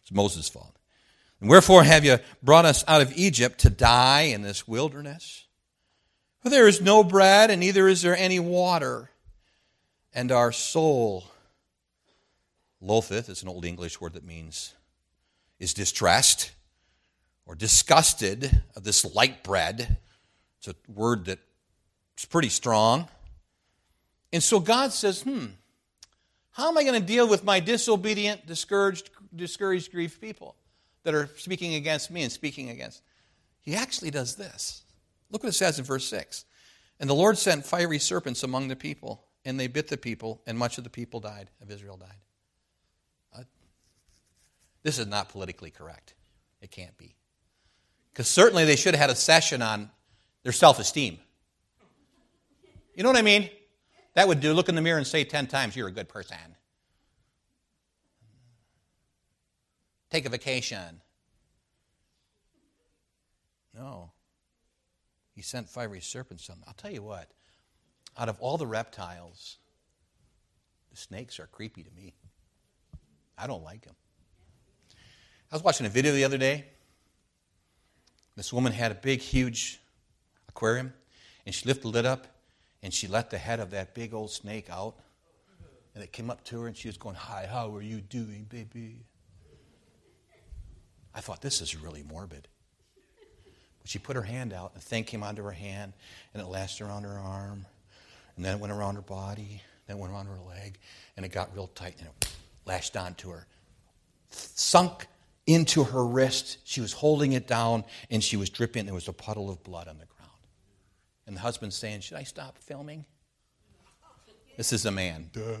It's 0.00 0.12
Moses' 0.12 0.48
fault. 0.48 0.76
And 1.40 1.48
wherefore 1.48 1.82
have 1.84 2.04
you 2.04 2.18
brought 2.42 2.66
us 2.66 2.84
out 2.86 3.00
of 3.00 3.16
Egypt 3.16 3.60
to 3.60 3.70
die 3.70 4.22
in 4.22 4.42
this 4.42 4.68
wilderness? 4.68 5.46
There 6.42 6.68
is 6.68 6.80
no 6.80 7.04
bread, 7.04 7.50
and 7.50 7.60
neither 7.60 7.88
is 7.88 8.02
there 8.02 8.16
any 8.16 8.38
water. 8.38 9.10
And 10.12 10.32
our 10.32 10.52
soul 10.52 11.24
loatheth 12.80 13.28
is 13.28 13.42
an 13.42 13.48
old 13.48 13.64
English 13.64 14.00
word 14.00 14.14
that 14.14 14.24
means 14.24 14.74
is 15.58 15.74
distressed 15.74 16.52
or 17.46 17.54
disgusted 17.54 18.62
of 18.74 18.84
this 18.84 19.04
light 19.14 19.44
bread. 19.44 19.98
It's 20.58 20.68
a 20.68 20.74
word 20.90 21.26
that's 21.26 22.24
pretty 22.28 22.48
strong. 22.48 23.08
And 24.32 24.42
so 24.42 24.60
God 24.60 24.92
says, 24.92 25.22
hmm, 25.22 25.46
how 26.52 26.68
am 26.68 26.78
I 26.78 26.84
going 26.84 27.00
to 27.00 27.06
deal 27.06 27.28
with 27.28 27.44
my 27.44 27.60
disobedient, 27.60 28.46
discouraged, 28.46 29.10
discouraged, 29.36 29.92
grieved 29.92 30.20
people? 30.20 30.56
that 31.04 31.14
are 31.14 31.28
speaking 31.36 31.74
against 31.74 32.10
me 32.10 32.22
and 32.22 32.32
speaking 32.32 32.70
against. 32.70 33.02
He 33.60 33.74
actually 33.74 34.10
does 34.10 34.36
this. 34.36 34.82
Look 35.30 35.42
what 35.42 35.50
it 35.50 35.56
says 35.56 35.78
in 35.78 35.84
verse 35.84 36.06
6. 36.08 36.44
And 36.98 37.08
the 37.08 37.14
Lord 37.14 37.38
sent 37.38 37.64
fiery 37.64 37.98
serpents 37.98 38.42
among 38.42 38.68
the 38.68 38.76
people, 38.76 39.24
and 39.44 39.58
they 39.58 39.66
bit 39.66 39.88
the 39.88 39.96
people, 39.96 40.42
and 40.46 40.58
much 40.58 40.78
of 40.78 40.84
the 40.84 40.90
people 40.90 41.20
died, 41.20 41.50
of 41.62 41.70
Israel 41.70 41.96
died. 41.96 42.18
Uh, 43.34 43.44
this 44.82 44.98
is 44.98 45.06
not 45.06 45.28
politically 45.30 45.70
correct. 45.70 46.14
It 46.60 46.70
can't 46.70 46.96
be. 46.98 47.14
Because 48.12 48.28
certainly 48.28 48.64
they 48.64 48.76
should 48.76 48.94
have 48.94 49.00
had 49.00 49.10
a 49.10 49.14
session 49.14 49.62
on 49.62 49.90
their 50.42 50.52
self 50.52 50.78
esteem. 50.78 51.18
You 52.94 53.02
know 53.02 53.08
what 53.08 53.18
I 53.18 53.22
mean? 53.22 53.48
That 54.14 54.28
would 54.28 54.40
do 54.40 54.52
look 54.52 54.68
in 54.68 54.74
the 54.74 54.82
mirror 54.82 54.98
and 54.98 55.06
say 55.06 55.24
10 55.24 55.46
times, 55.46 55.76
You're 55.76 55.88
a 55.88 55.92
good 55.92 56.08
person. 56.08 56.36
take 60.10 60.26
a 60.26 60.28
vacation. 60.28 61.00
No. 63.74 64.10
He 65.40 65.44
sent 65.44 65.70
fiery 65.70 66.02
serpents 66.02 66.50
on 66.50 66.56
them. 66.56 66.64
I'll 66.68 66.74
tell 66.74 66.90
you 66.90 67.02
what, 67.02 67.30
out 68.18 68.28
of 68.28 68.38
all 68.40 68.58
the 68.58 68.66
reptiles, 68.66 69.56
the 70.90 70.98
snakes 70.98 71.40
are 71.40 71.46
creepy 71.46 71.82
to 71.82 71.90
me. 71.92 72.12
I 73.38 73.46
don't 73.46 73.64
like 73.64 73.86
them. 73.86 73.94
I 75.50 75.54
was 75.54 75.64
watching 75.64 75.86
a 75.86 75.88
video 75.88 76.12
the 76.12 76.24
other 76.24 76.36
day. 76.36 76.66
This 78.36 78.52
woman 78.52 78.70
had 78.70 78.92
a 78.92 78.94
big, 78.94 79.20
huge 79.20 79.80
aquarium, 80.46 80.92
and 81.46 81.54
she 81.54 81.66
lifted 81.66 81.84
the 81.84 81.88
lid 81.88 82.04
up, 82.04 82.26
and 82.82 82.92
she 82.92 83.06
let 83.08 83.30
the 83.30 83.38
head 83.38 83.60
of 83.60 83.70
that 83.70 83.94
big 83.94 84.12
old 84.12 84.30
snake 84.30 84.68
out. 84.68 84.96
And 85.94 86.04
it 86.04 86.12
came 86.12 86.28
up 86.28 86.44
to 86.44 86.60
her, 86.60 86.66
and 86.66 86.76
she 86.76 86.88
was 86.88 86.98
going, 86.98 87.16
Hi, 87.16 87.48
how 87.50 87.74
are 87.74 87.80
you 87.80 88.02
doing, 88.02 88.46
baby? 88.46 89.06
I 91.14 91.22
thought, 91.22 91.40
this 91.40 91.62
is 91.62 91.74
really 91.74 92.02
morbid. 92.02 92.46
But 93.80 93.88
she 93.88 93.98
put 93.98 94.16
her 94.16 94.22
hand 94.22 94.52
out, 94.52 94.72
and 94.74 94.82
the 94.82 94.86
thing 94.86 95.04
came 95.04 95.22
onto 95.22 95.42
her 95.42 95.52
hand, 95.52 95.92
and 96.34 96.42
it 96.42 96.46
lasted 96.46 96.84
around 96.84 97.04
her 97.04 97.18
arm, 97.18 97.66
and 98.36 98.44
then 98.44 98.56
it 98.56 98.60
went 98.60 98.72
around 98.72 98.96
her 98.96 99.02
body, 99.02 99.62
then 99.86 99.96
it 99.96 100.00
went 100.00 100.12
around 100.12 100.26
her 100.26 100.38
leg, 100.46 100.78
and 101.16 101.24
it 101.24 101.30
got 101.30 101.54
real 101.54 101.68
tight, 101.68 101.96
and 101.98 102.08
it 102.08 102.32
lashed 102.66 102.96
onto 102.96 103.30
her. 103.30 103.46
Sunk 104.30 105.06
into 105.46 105.84
her 105.84 106.04
wrist. 106.04 106.58
She 106.64 106.80
was 106.80 106.92
holding 106.92 107.32
it 107.32 107.46
down, 107.46 107.84
and 108.10 108.22
she 108.22 108.36
was 108.36 108.50
dripping. 108.50 108.84
There 108.84 108.94
was 108.94 109.08
a 109.08 109.12
puddle 109.12 109.50
of 109.50 109.62
blood 109.64 109.88
on 109.88 109.98
the 109.98 110.06
ground. 110.06 110.30
And 111.26 111.36
the 111.36 111.40
husband's 111.40 111.76
saying, 111.76 112.00
Should 112.00 112.16
I 112.16 112.22
stop 112.22 112.58
filming? 112.58 113.04
This 114.56 114.72
is 114.72 114.84
a 114.84 114.90
man. 114.90 115.30
Duh. 115.32 115.56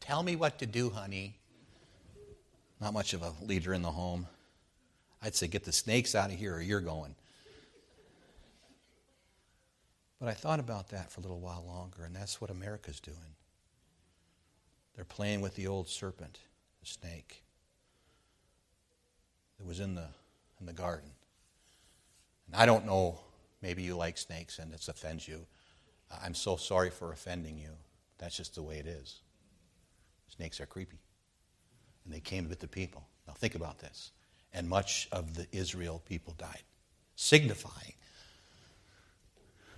Tell 0.00 0.22
me 0.22 0.36
what 0.36 0.58
to 0.58 0.66
do, 0.66 0.90
honey. 0.90 1.38
Not 2.80 2.92
much 2.92 3.14
of 3.14 3.22
a 3.22 3.32
leader 3.42 3.72
in 3.72 3.82
the 3.82 3.90
home. 3.90 4.26
I'd 5.22 5.34
say, 5.34 5.46
Get 5.46 5.64
the 5.64 5.72
snakes 5.72 6.14
out 6.14 6.30
of 6.30 6.36
here 6.36 6.54
or 6.54 6.60
you're 6.60 6.80
going. 6.80 7.14
But 10.24 10.30
I 10.30 10.34
thought 10.34 10.58
about 10.58 10.88
that 10.88 11.12
for 11.12 11.20
a 11.20 11.22
little 11.22 11.38
while 11.38 11.62
longer, 11.66 12.02
and 12.02 12.16
that's 12.16 12.40
what 12.40 12.48
America's 12.48 12.98
doing. 12.98 13.36
They're 14.96 15.04
playing 15.04 15.42
with 15.42 15.54
the 15.54 15.66
old 15.66 15.86
serpent, 15.86 16.38
the 16.80 16.86
snake, 16.86 17.42
that 19.58 19.66
was 19.66 19.80
in 19.80 19.94
the, 19.94 20.06
in 20.58 20.64
the 20.64 20.72
garden. 20.72 21.10
And 22.46 22.56
I 22.56 22.64
don't 22.64 22.86
know, 22.86 23.18
maybe 23.60 23.82
you 23.82 23.98
like 23.98 24.16
snakes 24.16 24.58
and 24.58 24.72
it 24.72 24.88
offends 24.88 25.28
you. 25.28 25.44
I'm 26.22 26.34
so 26.34 26.56
sorry 26.56 26.88
for 26.88 27.12
offending 27.12 27.58
you. 27.58 27.72
That's 28.16 28.34
just 28.34 28.54
the 28.54 28.62
way 28.62 28.78
it 28.78 28.86
is. 28.86 29.20
Snakes 30.34 30.58
are 30.58 30.64
creepy. 30.64 31.00
And 32.06 32.14
they 32.14 32.20
came 32.20 32.48
with 32.48 32.60
the 32.60 32.66
people. 32.66 33.06
Now 33.28 33.34
think 33.34 33.56
about 33.56 33.78
this. 33.78 34.12
And 34.54 34.70
much 34.70 35.06
of 35.12 35.34
the 35.34 35.46
Israel 35.52 36.00
people 36.06 36.32
died, 36.38 36.62
signifying 37.14 37.92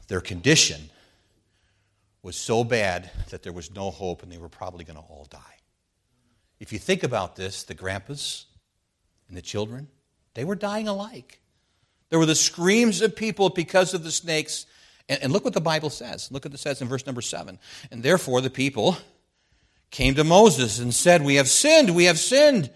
their 0.08 0.20
condition 0.20 0.90
was 2.22 2.36
so 2.36 2.64
bad 2.64 3.10
that 3.30 3.42
there 3.42 3.52
was 3.52 3.72
no 3.72 3.90
hope 3.90 4.22
and 4.22 4.32
they 4.32 4.38
were 4.38 4.48
probably 4.48 4.84
going 4.84 4.96
to 4.96 5.02
all 5.02 5.26
die. 5.30 5.38
If 6.58 6.72
you 6.72 6.78
think 6.78 7.02
about 7.02 7.36
this, 7.36 7.64
the 7.64 7.74
grandpas 7.74 8.46
and 9.28 9.36
the 9.36 9.42
children, 9.42 9.88
they 10.34 10.44
were 10.44 10.54
dying 10.54 10.88
alike. 10.88 11.40
There 12.08 12.18
were 12.18 12.26
the 12.26 12.34
screams 12.34 13.02
of 13.02 13.16
people 13.16 13.50
because 13.50 13.94
of 13.94 14.04
the 14.04 14.10
snakes. 14.10 14.66
And, 15.08 15.22
and 15.22 15.32
look 15.32 15.44
what 15.44 15.54
the 15.54 15.60
Bible 15.60 15.90
says. 15.90 16.30
Look 16.30 16.44
what 16.44 16.54
it 16.54 16.58
says 16.58 16.80
in 16.80 16.88
verse 16.88 17.06
number 17.06 17.20
seven. 17.20 17.58
And 17.90 18.02
therefore 18.02 18.40
the 18.40 18.50
people 18.50 18.96
came 19.90 20.14
to 20.14 20.24
Moses 20.24 20.78
and 20.78 20.94
said, 20.94 21.22
We 21.22 21.36
have 21.36 21.48
sinned, 21.48 21.94
we 21.94 22.04
have 22.04 22.18
sinned. 22.18 22.70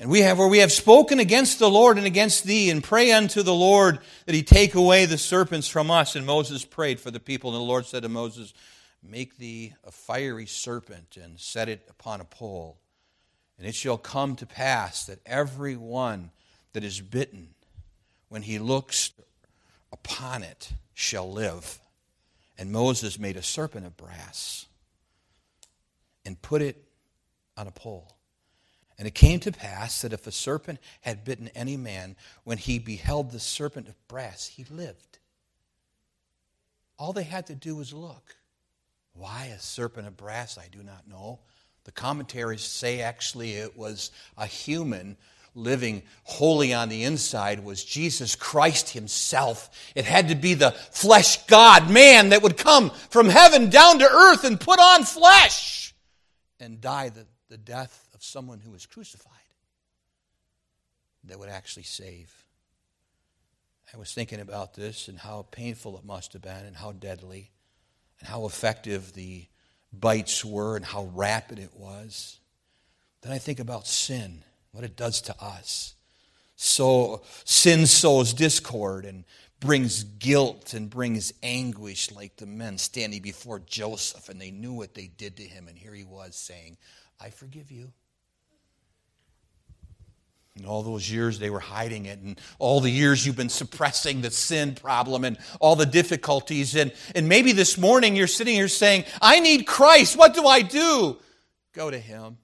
And 0.00 0.08
we 0.08 0.20
have, 0.20 0.38
where 0.38 0.48
we 0.48 0.60
have 0.60 0.72
spoken 0.72 1.20
against 1.20 1.58
the 1.58 1.68
Lord 1.68 1.98
and 1.98 2.06
against 2.06 2.44
thee, 2.44 2.70
and 2.70 2.82
pray 2.82 3.12
unto 3.12 3.42
the 3.42 3.54
Lord 3.54 3.98
that 4.24 4.34
he 4.34 4.42
take 4.42 4.74
away 4.74 5.04
the 5.04 5.18
serpents 5.18 5.68
from 5.68 5.90
us. 5.90 6.16
And 6.16 6.24
Moses 6.24 6.64
prayed 6.64 6.98
for 6.98 7.10
the 7.10 7.20
people. 7.20 7.50
And 7.50 7.60
the 7.60 7.64
Lord 7.66 7.84
said 7.84 8.04
to 8.04 8.08
Moses, 8.08 8.54
Make 9.02 9.36
thee 9.36 9.74
a 9.84 9.90
fiery 9.90 10.46
serpent 10.46 11.18
and 11.22 11.38
set 11.38 11.68
it 11.68 11.86
upon 11.90 12.22
a 12.22 12.24
pole. 12.24 12.78
And 13.58 13.68
it 13.68 13.74
shall 13.74 13.98
come 13.98 14.36
to 14.36 14.46
pass 14.46 15.04
that 15.04 15.20
every 15.26 15.76
one 15.76 16.30
that 16.72 16.82
is 16.82 17.02
bitten, 17.02 17.48
when 18.30 18.40
he 18.40 18.58
looks 18.58 19.12
upon 19.92 20.42
it, 20.42 20.72
shall 20.94 21.30
live. 21.30 21.78
And 22.56 22.72
Moses 22.72 23.18
made 23.18 23.36
a 23.36 23.42
serpent 23.42 23.84
of 23.84 23.98
brass 23.98 24.64
and 26.24 26.40
put 26.40 26.62
it 26.62 26.82
on 27.58 27.66
a 27.66 27.70
pole. 27.70 28.16
And 29.00 29.06
it 29.06 29.14
came 29.14 29.40
to 29.40 29.50
pass 29.50 30.02
that 30.02 30.12
if 30.12 30.26
a 30.26 30.30
serpent 30.30 30.78
had 31.00 31.24
bitten 31.24 31.48
any 31.54 31.78
man, 31.78 32.16
when 32.44 32.58
he 32.58 32.78
beheld 32.78 33.30
the 33.30 33.40
serpent 33.40 33.88
of 33.88 33.96
brass, 34.08 34.46
he 34.46 34.66
lived. 34.68 35.18
All 36.98 37.14
they 37.14 37.22
had 37.22 37.46
to 37.46 37.54
do 37.54 37.76
was 37.76 37.94
look. 37.94 38.36
Why 39.14 39.46
a 39.56 39.58
serpent 39.58 40.06
of 40.06 40.18
brass, 40.18 40.58
I 40.58 40.66
do 40.70 40.82
not 40.82 41.08
know. 41.08 41.38
The 41.84 41.92
commentaries 41.92 42.60
say 42.60 43.00
actually 43.00 43.54
it 43.54 43.74
was 43.74 44.10
a 44.36 44.44
human 44.44 45.16
living 45.54 46.02
wholly 46.24 46.74
on 46.74 46.90
the 46.90 47.04
inside 47.04 47.64
was 47.64 47.82
Jesus 47.82 48.36
Christ 48.36 48.90
Himself. 48.90 49.70
It 49.94 50.04
had 50.04 50.28
to 50.28 50.34
be 50.34 50.52
the 50.52 50.72
flesh 50.72 51.46
God, 51.46 51.88
man, 51.88 52.28
that 52.28 52.42
would 52.42 52.58
come 52.58 52.90
from 53.08 53.30
heaven 53.30 53.70
down 53.70 54.00
to 54.00 54.04
earth 54.04 54.44
and 54.44 54.60
put 54.60 54.78
on 54.78 55.04
flesh 55.04 55.94
and 56.60 56.82
die 56.82 57.08
the, 57.08 57.24
the 57.48 57.56
death 57.56 58.09
of 58.20 58.24
someone 58.24 58.60
who 58.60 58.70
was 58.70 58.84
crucified 58.84 59.32
that 61.24 61.38
would 61.38 61.48
actually 61.48 61.84
save. 61.84 62.44
I 63.94 63.96
was 63.96 64.12
thinking 64.12 64.40
about 64.40 64.74
this 64.74 65.08
and 65.08 65.18
how 65.18 65.46
painful 65.50 65.98
it 65.98 66.04
must 66.04 66.34
have 66.34 66.42
been 66.42 66.66
and 66.66 66.76
how 66.76 66.92
deadly 66.92 67.50
and 68.20 68.28
how 68.28 68.44
effective 68.44 69.14
the 69.14 69.46
bites 69.92 70.44
were 70.44 70.76
and 70.76 70.84
how 70.84 71.04
rapid 71.14 71.58
it 71.58 71.74
was. 71.74 72.38
Then 73.22 73.32
I 73.32 73.38
think 73.38 73.58
about 73.58 73.86
sin, 73.86 74.44
what 74.72 74.84
it 74.84 74.96
does 74.96 75.22
to 75.22 75.34
us. 75.42 75.94
So 76.56 77.22
sin 77.44 77.86
sows 77.86 78.34
discord 78.34 79.06
and 79.06 79.24
brings 79.60 80.04
guilt 80.04 80.74
and 80.74 80.90
brings 80.90 81.32
anguish 81.42 82.10
like 82.10 82.36
the 82.36 82.46
men 82.46 82.76
standing 82.76 83.22
before 83.22 83.60
Joseph 83.60 84.28
and 84.28 84.40
they 84.40 84.50
knew 84.50 84.74
what 84.74 84.94
they 84.94 85.06
did 85.06 85.38
to 85.38 85.42
him 85.42 85.68
and 85.68 85.78
here 85.78 85.94
he 85.94 86.04
was 86.04 86.36
saying, 86.36 86.76
"I 87.18 87.30
forgive 87.30 87.70
you." 87.70 87.92
And 90.60 90.68
all 90.68 90.82
those 90.82 91.10
years 91.10 91.38
they 91.38 91.48
were 91.48 91.58
hiding 91.58 92.04
it, 92.04 92.18
and 92.18 92.38
all 92.58 92.82
the 92.82 92.90
years 92.90 93.24
you've 93.24 93.34
been 93.34 93.48
suppressing 93.48 94.20
the 94.20 94.30
sin 94.30 94.74
problem 94.74 95.24
and 95.24 95.38
all 95.58 95.74
the 95.74 95.86
difficulties. 95.86 96.76
And, 96.76 96.92
and 97.14 97.30
maybe 97.30 97.52
this 97.52 97.78
morning 97.78 98.14
you're 98.14 98.26
sitting 98.26 98.56
here 98.56 98.68
saying, 98.68 99.06
I 99.22 99.40
need 99.40 99.66
Christ. 99.66 100.18
What 100.18 100.34
do 100.34 100.46
I 100.46 100.60
do? 100.60 101.16
Go 101.72 101.90
to 101.90 101.98
Him. 101.98 102.36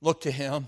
Look 0.00 0.22
to 0.22 0.30
Him. 0.30 0.66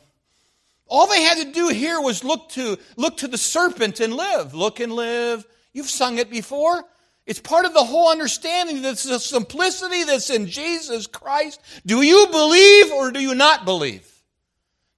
All 0.88 1.06
they 1.06 1.22
had 1.22 1.38
to 1.38 1.52
do 1.52 1.68
here 1.68 1.98
was 2.02 2.22
look 2.22 2.50
to, 2.50 2.76
look 2.98 3.16
to 3.16 3.26
the 3.28 3.38
serpent 3.38 4.00
and 4.00 4.12
live. 4.12 4.52
Look 4.52 4.78
and 4.78 4.92
live. 4.92 5.46
You've 5.72 5.88
sung 5.88 6.18
it 6.18 6.28
before. 6.28 6.84
It's 7.24 7.40
part 7.40 7.64
of 7.64 7.72
the 7.72 7.84
whole 7.84 8.10
understanding 8.10 8.82
that's 8.82 9.04
the 9.04 9.20
simplicity 9.20 10.04
that's 10.04 10.28
in 10.28 10.48
Jesus 10.48 11.06
Christ. 11.06 11.62
Do 11.86 12.02
you 12.02 12.26
believe 12.30 12.92
or 12.92 13.10
do 13.10 13.20
you 13.20 13.34
not 13.34 13.64
believe? 13.64 14.06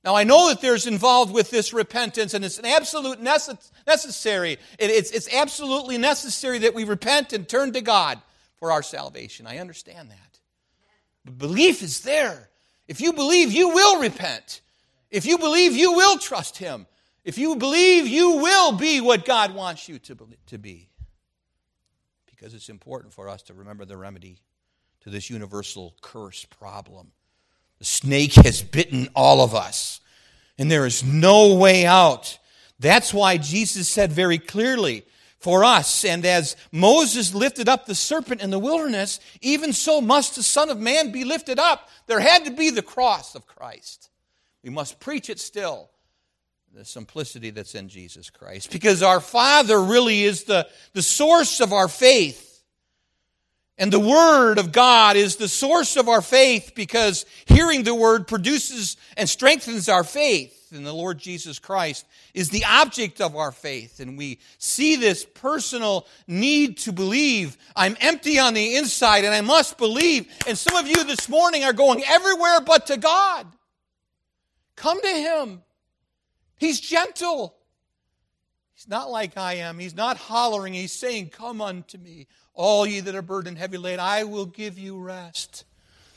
Now, 0.04 0.16
I 0.16 0.24
know 0.24 0.48
that 0.48 0.60
there's 0.60 0.86
involved 0.86 1.32
with 1.32 1.50
this 1.50 1.72
repentance, 1.72 2.34
and 2.34 2.44
it's 2.44 2.58
an 2.58 2.66
absolute 2.66 3.20
necessary. 3.20 4.58
it's, 4.78 5.10
it's 5.12 5.32
absolutely 5.32 5.96
necessary 5.96 6.58
that 6.60 6.74
we 6.74 6.82
repent 6.82 7.32
and 7.32 7.48
turn 7.48 7.72
to 7.74 7.80
God 7.80 8.20
for 8.56 8.72
our 8.72 8.82
salvation. 8.82 9.46
I 9.46 9.58
understand 9.58 10.10
that. 10.10 10.40
But 11.24 11.38
belief 11.38 11.82
is 11.82 12.00
there. 12.00 12.48
If 12.88 13.00
you 13.00 13.12
believe, 13.12 13.52
you 13.52 13.68
will 13.68 14.00
repent. 14.00 14.60
If 15.10 15.24
you 15.24 15.38
believe, 15.38 15.76
you 15.76 15.92
will 15.92 16.18
trust 16.18 16.58
Him. 16.58 16.86
If 17.24 17.38
you 17.38 17.54
believe, 17.54 18.08
you 18.08 18.38
will 18.38 18.72
be 18.72 19.00
what 19.00 19.24
God 19.24 19.54
wants 19.54 19.88
you 19.88 20.00
to, 20.00 20.18
to 20.46 20.58
be. 20.58 20.88
Because 22.26 22.54
it's 22.54 22.68
important 22.68 23.12
for 23.12 23.28
us 23.28 23.42
to 23.42 23.54
remember 23.54 23.84
the 23.84 23.96
remedy 23.96 24.40
to 25.02 25.10
this 25.10 25.30
universal 25.30 25.94
curse 26.00 26.44
problem. 26.44 27.12
The 27.82 27.86
snake 27.86 28.34
has 28.34 28.62
bitten 28.62 29.08
all 29.12 29.40
of 29.40 29.56
us, 29.56 30.00
and 30.56 30.70
there 30.70 30.86
is 30.86 31.02
no 31.02 31.56
way 31.56 31.84
out. 31.84 32.38
That's 32.78 33.12
why 33.12 33.38
Jesus 33.38 33.88
said 33.88 34.12
very 34.12 34.38
clearly, 34.38 35.04
for 35.40 35.64
us, 35.64 36.04
and 36.04 36.24
as 36.24 36.54
Moses 36.70 37.34
lifted 37.34 37.68
up 37.68 37.86
the 37.86 37.96
serpent 37.96 38.40
in 38.40 38.50
the 38.50 38.58
wilderness, 38.60 39.18
even 39.40 39.72
so 39.72 40.00
must 40.00 40.36
the 40.36 40.44
Son 40.44 40.70
of 40.70 40.78
Man 40.78 41.10
be 41.10 41.24
lifted 41.24 41.58
up. 41.58 41.88
There 42.06 42.20
had 42.20 42.44
to 42.44 42.52
be 42.52 42.70
the 42.70 42.82
cross 42.82 43.34
of 43.34 43.48
Christ. 43.48 44.10
We 44.62 44.70
must 44.70 45.00
preach 45.00 45.28
it 45.28 45.40
still 45.40 45.90
the 46.72 46.84
simplicity 46.84 47.50
that's 47.50 47.74
in 47.74 47.88
Jesus 47.88 48.30
Christ. 48.30 48.70
Because 48.70 49.02
our 49.02 49.18
Father 49.20 49.82
really 49.82 50.22
is 50.22 50.44
the, 50.44 50.68
the 50.92 51.02
source 51.02 51.60
of 51.60 51.72
our 51.72 51.88
faith. 51.88 52.51
And 53.82 53.92
the 53.92 53.98
Word 53.98 54.60
of 54.60 54.70
God 54.70 55.16
is 55.16 55.34
the 55.34 55.48
source 55.48 55.96
of 55.96 56.08
our 56.08 56.22
faith 56.22 56.70
because 56.76 57.26
hearing 57.46 57.82
the 57.82 57.96
Word 57.96 58.28
produces 58.28 58.96
and 59.16 59.28
strengthens 59.28 59.88
our 59.88 60.04
faith. 60.04 60.70
And 60.70 60.86
the 60.86 60.92
Lord 60.92 61.18
Jesus 61.18 61.58
Christ 61.58 62.06
is 62.32 62.48
the 62.48 62.64
object 62.64 63.20
of 63.20 63.34
our 63.34 63.50
faith. 63.50 63.98
And 63.98 64.16
we 64.16 64.38
see 64.58 64.94
this 64.94 65.24
personal 65.24 66.06
need 66.28 66.78
to 66.78 66.92
believe. 66.92 67.58
I'm 67.74 67.96
empty 68.00 68.38
on 68.38 68.54
the 68.54 68.76
inside 68.76 69.24
and 69.24 69.34
I 69.34 69.40
must 69.40 69.78
believe. 69.78 70.32
And 70.46 70.56
some 70.56 70.76
of 70.76 70.86
you 70.86 71.02
this 71.02 71.28
morning 71.28 71.64
are 71.64 71.72
going 71.72 72.04
everywhere 72.06 72.60
but 72.60 72.86
to 72.86 72.96
God. 72.96 73.48
Come 74.76 75.02
to 75.02 75.08
Him. 75.08 75.60
He's 76.56 76.78
gentle. 76.78 77.56
He's 78.82 78.88
not 78.88 79.12
like 79.12 79.36
I 79.36 79.54
am. 79.58 79.78
He's 79.78 79.94
not 79.94 80.16
hollering. 80.16 80.74
He's 80.74 80.90
saying, 80.90 81.28
Come 81.28 81.60
unto 81.60 81.98
me, 81.98 82.26
all 82.52 82.84
ye 82.84 82.98
that 82.98 83.14
are 83.14 83.22
burdened 83.22 83.56
heavy 83.56 83.78
laden, 83.78 84.00
I 84.00 84.24
will 84.24 84.44
give 84.44 84.76
you 84.76 84.98
rest. 84.98 85.64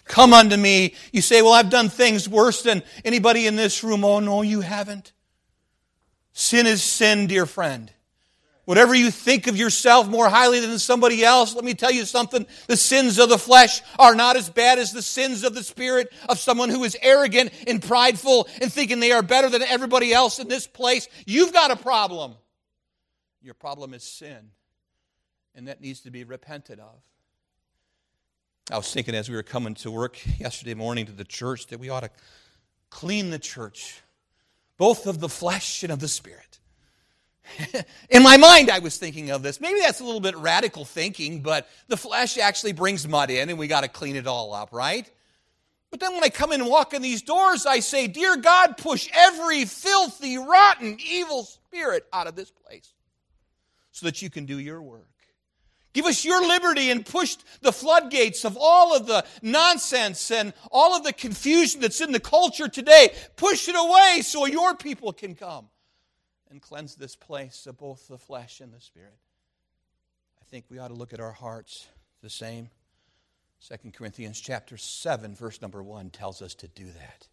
Come 0.05 0.33
unto 0.33 0.57
me. 0.57 0.95
You 1.11 1.21
say, 1.21 1.43
Well, 1.43 1.53
I've 1.53 1.69
done 1.69 1.89
things 1.89 2.27
worse 2.27 2.63
than 2.63 2.81
anybody 3.03 3.45
in 3.45 3.55
this 3.55 3.83
room. 3.83 4.03
Oh, 4.03 4.19
no, 4.19 4.41
you 4.41 4.61
haven't. 4.61 5.13
Sin 6.33 6.65
is 6.65 6.81
sin, 6.81 7.27
dear 7.27 7.45
friend. 7.45 7.91
Whatever 8.63 8.95
you 8.95 9.11
think 9.11 9.45
of 9.45 9.55
yourself 9.55 10.07
more 10.07 10.27
highly 10.27 10.59
than 10.59 10.79
somebody 10.79 11.23
else, 11.23 11.53
let 11.53 11.63
me 11.63 11.75
tell 11.75 11.91
you 11.91 12.03
something. 12.03 12.47
The 12.65 12.77
sins 12.77 13.19
of 13.19 13.29
the 13.29 13.37
flesh 13.37 13.83
are 13.99 14.15
not 14.15 14.37
as 14.37 14.49
bad 14.49 14.79
as 14.79 14.91
the 14.91 15.03
sins 15.03 15.43
of 15.43 15.53
the 15.53 15.63
spirit 15.63 16.11
of 16.27 16.39
someone 16.39 16.69
who 16.69 16.83
is 16.83 16.97
arrogant 16.99 17.51
and 17.67 17.79
prideful 17.79 18.47
and 18.59 18.73
thinking 18.73 18.99
they 18.99 19.11
are 19.11 19.21
better 19.21 19.51
than 19.51 19.61
everybody 19.61 20.11
else 20.11 20.39
in 20.39 20.47
this 20.47 20.65
place. 20.65 21.07
You've 21.27 21.53
got 21.53 21.69
a 21.69 21.75
problem. 21.75 22.37
Your 23.45 23.53
problem 23.53 23.93
is 23.93 24.01
sin. 24.01 24.49
And 25.53 25.67
that 25.67 25.79
needs 25.79 26.01
to 26.01 26.09
be 26.09 26.23
repented 26.23 26.79
of. 26.79 26.99
I 28.71 28.77
was 28.77 28.91
thinking 28.91 29.13
as 29.13 29.29
we 29.29 29.35
were 29.35 29.43
coming 29.43 29.75
to 29.75 29.91
work 29.91 30.19
yesterday 30.39 30.73
morning 30.73 31.05
to 31.05 31.11
the 31.11 31.23
church 31.23 31.67
that 31.67 31.79
we 31.79 31.89
ought 31.89 31.99
to 31.99 32.09
clean 32.89 33.29
the 33.29 33.37
church, 33.37 34.01
both 34.77 35.05
of 35.05 35.19
the 35.19 35.29
flesh 35.29 35.83
and 35.83 35.91
of 35.91 35.99
the 35.99 36.07
spirit. 36.07 36.59
In 38.09 38.23
my 38.23 38.37
mind, 38.37 38.71
I 38.71 38.79
was 38.79 38.97
thinking 38.97 39.29
of 39.29 39.43
this. 39.43 39.61
Maybe 39.61 39.79
that's 39.79 39.99
a 39.99 40.03
little 40.03 40.19
bit 40.19 40.35
radical 40.37 40.83
thinking, 40.83 41.41
but 41.41 41.69
the 41.87 41.97
flesh 41.97 42.39
actually 42.39 42.73
brings 42.73 43.07
mud 43.07 43.29
in 43.29 43.49
and 43.49 43.59
we 43.59 43.67
got 43.67 43.81
to 43.81 43.87
clean 43.87 44.15
it 44.15 44.25
all 44.25 44.55
up, 44.55 44.69
right? 44.73 45.07
But 45.91 45.99
then 45.99 46.13
when 46.15 46.23
I 46.23 46.29
come 46.29 46.51
in 46.51 46.61
and 46.61 46.69
walk 46.69 46.95
in 46.95 47.03
these 47.03 47.21
doors, 47.21 47.67
I 47.67 47.81
say, 47.81 48.07
Dear 48.07 48.37
God, 48.37 48.77
push 48.77 49.07
every 49.13 49.65
filthy, 49.65 50.39
rotten, 50.39 50.97
evil 50.99 51.43
spirit 51.43 52.07
out 52.11 52.25
of 52.25 52.35
this 52.35 52.49
place 52.49 52.94
so 53.95 54.05
that 54.05 54.21
you 54.21 54.29
can 54.29 54.45
do 54.45 54.59
your 54.59 54.81
work. 54.81 55.07
Give 55.93 56.05
us 56.05 56.25
your 56.25 56.45
liberty 56.45 56.91
and 56.91 57.05
push 57.05 57.37
the 57.61 57.71
floodgates 57.71 58.43
of 58.43 58.57
all 58.59 58.93
of 58.93 59.07
the 59.07 59.23
nonsense 59.41 60.31
and 60.31 60.53
all 60.69 60.97
of 60.97 61.05
the 61.05 61.13
confusion 61.13 61.79
that's 61.79 62.01
in 62.01 62.11
the 62.11 62.19
culture 62.19 62.67
today. 62.67 63.13
Push 63.37 63.69
it 63.69 63.75
away 63.77 64.21
so 64.21 64.45
your 64.47 64.75
people 64.75 65.13
can 65.13 65.33
come 65.33 65.69
and 66.51 66.61
cleanse 66.61 66.95
this 66.95 67.15
place 67.15 67.65
of 67.67 67.77
both 67.77 68.09
the 68.09 68.17
flesh 68.17 68.59
and 68.59 68.73
the 68.73 68.81
spirit. 68.81 69.15
I 70.41 70.43
think 70.49 70.65
we 70.69 70.77
ought 70.77 70.89
to 70.89 70.93
look 70.93 71.13
at 71.13 71.21
our 71.21 71.31
hearts 71.31 71.87
the 72.21 72.29
same. 72.29 72.69
2 73.65 73.91
Corinthians 73.91 74.41
chapter 74.41 74.75
7 74.75 75.33
verse 75.35 75.61
number 75.61 75.81
1 75.81 76.09
tells 76.09 76.41
us 76.41 76.53
to 76.55 76.67
do 76.67 76.87
that. 76.87 77.29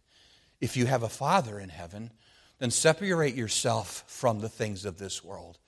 If 0.61 0.77
you 0.77 0.85
have 0.85 1.03
a 1.03 1.09
father 1.09 1.59
in 1.59 1.67
heaven, 1.67 2.11
then 2.59 2.71
separate 2.71 3.35
yourself 3.35 4.05
from 4.07 4.39
the 4.39 4.47
things 4.47 4.85
of 4.85 4.97
this 4.97 5.21
world 5.21 5.59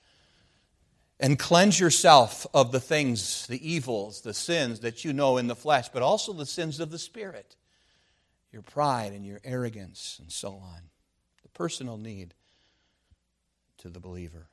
and 1.18 1.38
cleanse 1.38 1.80
yourself 1.80 2.46
of 2.52 2.72
the 2.72 2.80
things, 2.80 3.46
the 3.46 3.68
evils, 3.68 4.20
the 4.20 4.34
sins 4.34 4.80
that 4.80 5.04
you 5.04 5.12
know 5.12 5.38
in 5.38 5.46
the 5.46 5.56
flesh, 5.56 5.88
but 5.88 6.02
also 6.02 6.32
the 6.32 6.46
sins 6.46 6.78
of 6.78 6.90
the 6.90 6.98
spirit, 6.98 7.56
your 8.52 8.62
pride 8.62 9.12
and 9.12 9.24
your 9.24 9.40
arrogance, 9.44 10.18
and 10.20 10.30
so 10.30 10.50
on. 10.50 10.82
The 11.42 11.48
personal 11.50 11.96
need 11.96 12.34
to 13.78 13.88
the 13.88 14.00
believer. 14.00 14.48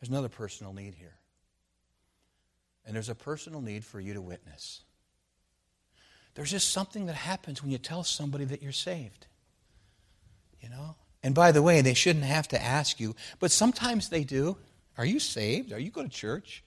There's 0.00 0.10
another 0.10 0.28
personal 0.28 0.72
need 0.72 0.94
here. 0.94 1.16
And 2.84 2.94
there's 2.94 3.08
a 3.08 3.14
personal 3.14 3.60
need 3.60 3.84
for 3.84 4.00
you 4.00 4.14
to 4.14 4.20
witness. 4.20 4.82
There's 6.34 6.50
just 6.50 6.72
something 6.72 7.06
that 7.06 7.14
happens 7.14 7.62
when 7.62 7.70
you 7.70 7.78
tell 7.78 8.02
somebody 8.02 8.44
that 8.46 8.62
you're 8.62 8.72
saved. 8.72 9.26
You 10.60 10.70
know? 10.70 10.96
And 11.22 11.34
by 11.34 11.52
the 11.52 11.62
way, 11.62 11.80
they 11.80 11.94
shouldn't 11.94 12.24
have 12.24 12.48
to 12.48 12.60
ask 12.60 12.98
you, 12.98 13.14
but 13.38 13.50
sometimes 13.50 14.08
they 14.08 14.24
do. 14.24 14.56
Are 14.98 15.04
you 15.04 15.20
saved? 15.20 15.72
Are 15.72 15.78
you 15.78 15.90
go 15.90 16.02
to 16.02 16.08
church? 16.08 16.62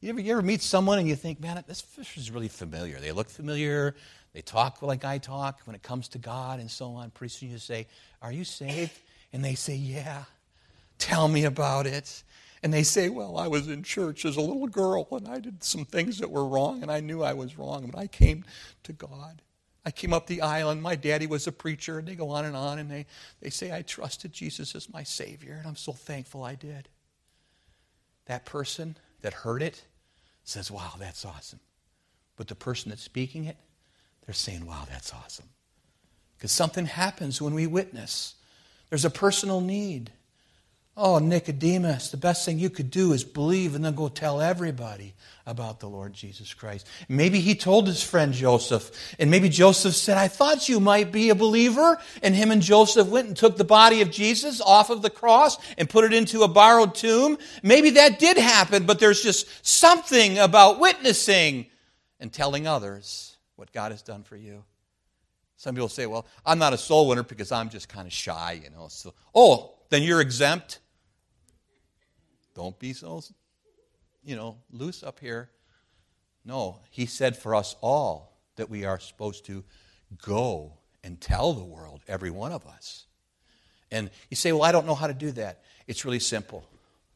You 0.00 0.10
ever, 0.10 0.20
you 0.20 0.32
ever 0.32 0.42
meet 0.42 0.62
someone 0.62 0.98
and 0.98 1.06
you 1.06 1.14
think, 1.14 1.40
man, 1.40 1.62
this 1.68 1.80
fish 1.80 2.16
is 2.16 2.30
really 2.30 2.48
familiar. 2.48 2.98
They 2.98 3.12
look 3.12 3.28
familiar. 3.28 3.94
They 4.32 4.42
talk 4.42 4.82
like 4.82 5.04
I 5.04 5.18
talk 5.18 5.60
when 5.64 5.76
it 5.76 5.82
comes 5.82 6.08
to 6.08 6.18
God 6.18 6.58
and 6.58 6.70
so 6.70 6.94
on. 6.94 7.10
Pretty 7.10 7.32
soon 7.32 7.50
you 7.50 7.58
say, 7.58 7.86
Are 8.20 8.32
you 8.32 8.44
saved? 8.44 8.98
And 9.32 9.44
they 9.44 9.54
say, 9.54 9.76
Yeah. 9.76 10.24
Tell 10.98 11.28
me 11.28 11.44
about 11.44 11.86
it. 11.86 12.22
And 12.62 12.72
they 12.72 12.82
say, 12.82 13.10
Well, 13.10 13.36
I 13.36 13.48
was 13.48 13.68
in 13.68 13.82
church 13.82 14.24
as 14.24 14.36
a 14.36 14.40
little 14.40 14.66
girl 14.66 15.06
and 15.12 15.28
I 15.28 15.38
did 15.38 15.62
some 15.62 15.84
things 15.84 16.18
that 16.18 16.30
were 16.30 16.46
wrong 16.46 16.82
and 16.82 16.90
I 16.90 17.00
knew 17.00 17.22
I 17.22 17.34
was 17.34 17.58
wrong, 17.58 17.88
but 17.92 17.98
I 17.98 18.06
came 18.06 18.44
to 18.84 18.92
God. 18.92 19.42
I 19.84 19.90
came 19.90 20.12
up 20.12 20.26
the 20.26 20.42
aisle 20.42 20.70
and 20.70 20.80
my 20.80 20.94
daddy 20.94 21.26
was 21.26 21.46
a 21.46 21.52
preacher 21.52 21.98
and 21.98 22.08
they 22.08 22.14
go 22.14 22.30
on 22.30 22.44
and 22.44 22.56
on 22.56 22.78
and 22.78 22.90
they, 22.90 23.06
they 23.40 23.50
say, 23.50 23.72
I 23.72 23.82
trusted 23.82 24.32
Jesus 24.32 24.74
as 24.74 24.92
my 24.92 25.02
Savior 25.02 25.56
and 25.58 25.66
I'm 25.66 25.76
so 25.76 25.92
thankful 25.92 26.42
I 26.42 26.54
did 26.54 26.88
that 28.26 28.44
person 28.44 28.96
that 29.22 29.32
heard 29.32 29.62
it 29.62 29.82
says, 30.44 30.70
Wow, 30.70 30.92
that's 30.98 31.24
awesome. 31.24 31.60
But 32.36 32.48
the 32.48 32.54
person 32.54 32.90
that's 32.90 33.02
speaking 33.02 33.44
it, 33.44 33.56
they're 34.26 34.34
saying, 34.34 34.66
Wow, 34.66 34.84
that's 34.88 35.12
awesome. 35.12 35.48
Because 36.36 36.52
something 36.52 36.86
happens 36.86 37.40
when 37.40 37.54
we 37.54 37.66
witness. 37.66 38.34
There's 38.88 39.04
a 39.04 39.10
personal 39.10 39.60
need. 39.60 40.10
Oh, 40.94 41.18
Nicodemus, 41.18 42.10
the 42.10 42.18
best 42.18 42.44
thing 42.44 42.58
you 42.58 42.68
could 42.68 42.90
do 42.90 43.14
is 43.14 43.24
believe 43.24 43.74
and 43.74 43.82
then 43.82 43.94
go 43.94 44.08
tell 44.08 44.42
everybody 44.42 45.14
about 45.46 45.80
the 45.80 45.88
Lord 45.88 46.12
Jesus 46.12 46.52
Christ. 46.52 46.86
Maybe 47.08 47.40
he 47.40 47.54
told 47.54 47.86
his 47.86 48.02
friend 48.02 48.34
Joseph, 48.34 48.90
and 49.18 49.30
maybe 49.30 49.48
Joseph 49.48 49.94
said, 49.94 50.18
I 50.18 50.28
thought 50.28 50.68
you 50.68 50.80
might 50.80 51.10
be 51.10 51.30
a 51.30 51.34
believer. 51.34 51.98
And 52.22 52.34
him 52.34 52.50
and 52.50 52.60
Joseph 52.60 53.08
went 53.08 53.26
and 53.26 53.36
took 53.36 53.56
the 53.56 53.64
body 53.64 54.02
of 54.02 54.10
Jesus 54.10 54.60
off 54.60 54.90
of 54.90 55.00
the 55.00 55.08
cross 55.08 55.56
and 55.78 55.88
put 55.88 56.04
it 56.04 56.12
into 56.12 56.42
a 56.42 56.48
borrowed 56.48 56.94
tomb. 56.94 57.38
Maybe 57.62 57.90
that 57.90 58.18
did 58.18 58.36
happen, 58.36 58.84
but 58.84 58.98
there's 58.98 59.22
just 59.22 59.66
something 59.66 60.38
about 60.38 60.78
witnessing 60.78 61.66
and 62.20 62.30
telling 62.30 62.66
others 62.66 63.36
what 63.56 63.72
God 63.72 63.92
has 63.92 64.02
done 64.02 64.24
for 64.24 64.36
you. 64.36 64.62
Some 65.56 65.74
people 65.74 65.88
say, 65.88 66.04
well, 66.04 66.26
I'm 66.44 66.58
not 66.58 66.74
a 66.74 66.78
soul 66.78 67.08
winner 67.08 67.22
because 67.22 67.50
I'm 67.50 67.70
just 67.70 67.88
kind 67.88 68.06
of 68.06 68.12
shy, 68.12 68.60
you 68.62 68.68
know. 68.68 68.88
So, 68.88 69.14
oh, 69.34 69.74
then 69.88 70.02
you're 70.02 70.20
exempt. 70.20 70.80
Don't 72.54 72.78
be 72.78 72.92
so, 72.92 73.22
you 74.24 74.36
know, 74.36 74.58
loose 74.70 75.02
up 75.02 75.20
here. 75.20 75.50
No, 76.44 76.80
he 76.90 77.06
said 77.06 77.36
for 77.36 77.54
us 77.54 77.76
all 77.80 78.38
that 78.56 78.68
we 78.68 78.84
are 78.84 78.98
supposed 78.98 79.46
to 79.46 79.64
go 80.24 80.74
and 81.04 81.20
tell 81.20 81.52
the 81.52 81.64
world, 81.64 82.02
every 82.06 82.30
one 82.30 82.52
of 82.52 82.66
us. 82.66 83.06
And 83.90 84.10
you 84.30 84.36
say, 84.36 84.52
well, 84.52 84.62
I 84.62 84.72
don't 84.72 84.86
know 84.86 84.94
how 84.94 85.06
to 85.06 85.14
do 85.14 85.32
that. 85.32 85.62
It's 85.86 86.04
really 86.04 86.20
simple. 86.20 86.64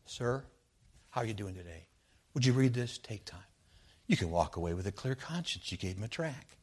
Sir, 0.06 0.44
how 1.10 1.22
are 1.22 1.26
you 1.26 1.34
doing 1.34 1.54
today? 1.54 1.86
Would 2.34 2.44
you 2.44 2.52
read 2.52 2.74
this? 2.74 2.98
Take 2.98 3.24
time. 3.24 3.40
You 4.06 4.16
can 4.16 4.30
walk 4.30 4.56
away 4.56 4.74
with 4.74 4.86
a 4.86 4.92
clear 4.92 5.14
conscience. 5.14 5.72
You 5.72 5.78
gave 5.78 5.96
him 5.96 6.04
a 6.04 6.08
track. 6.08 6.56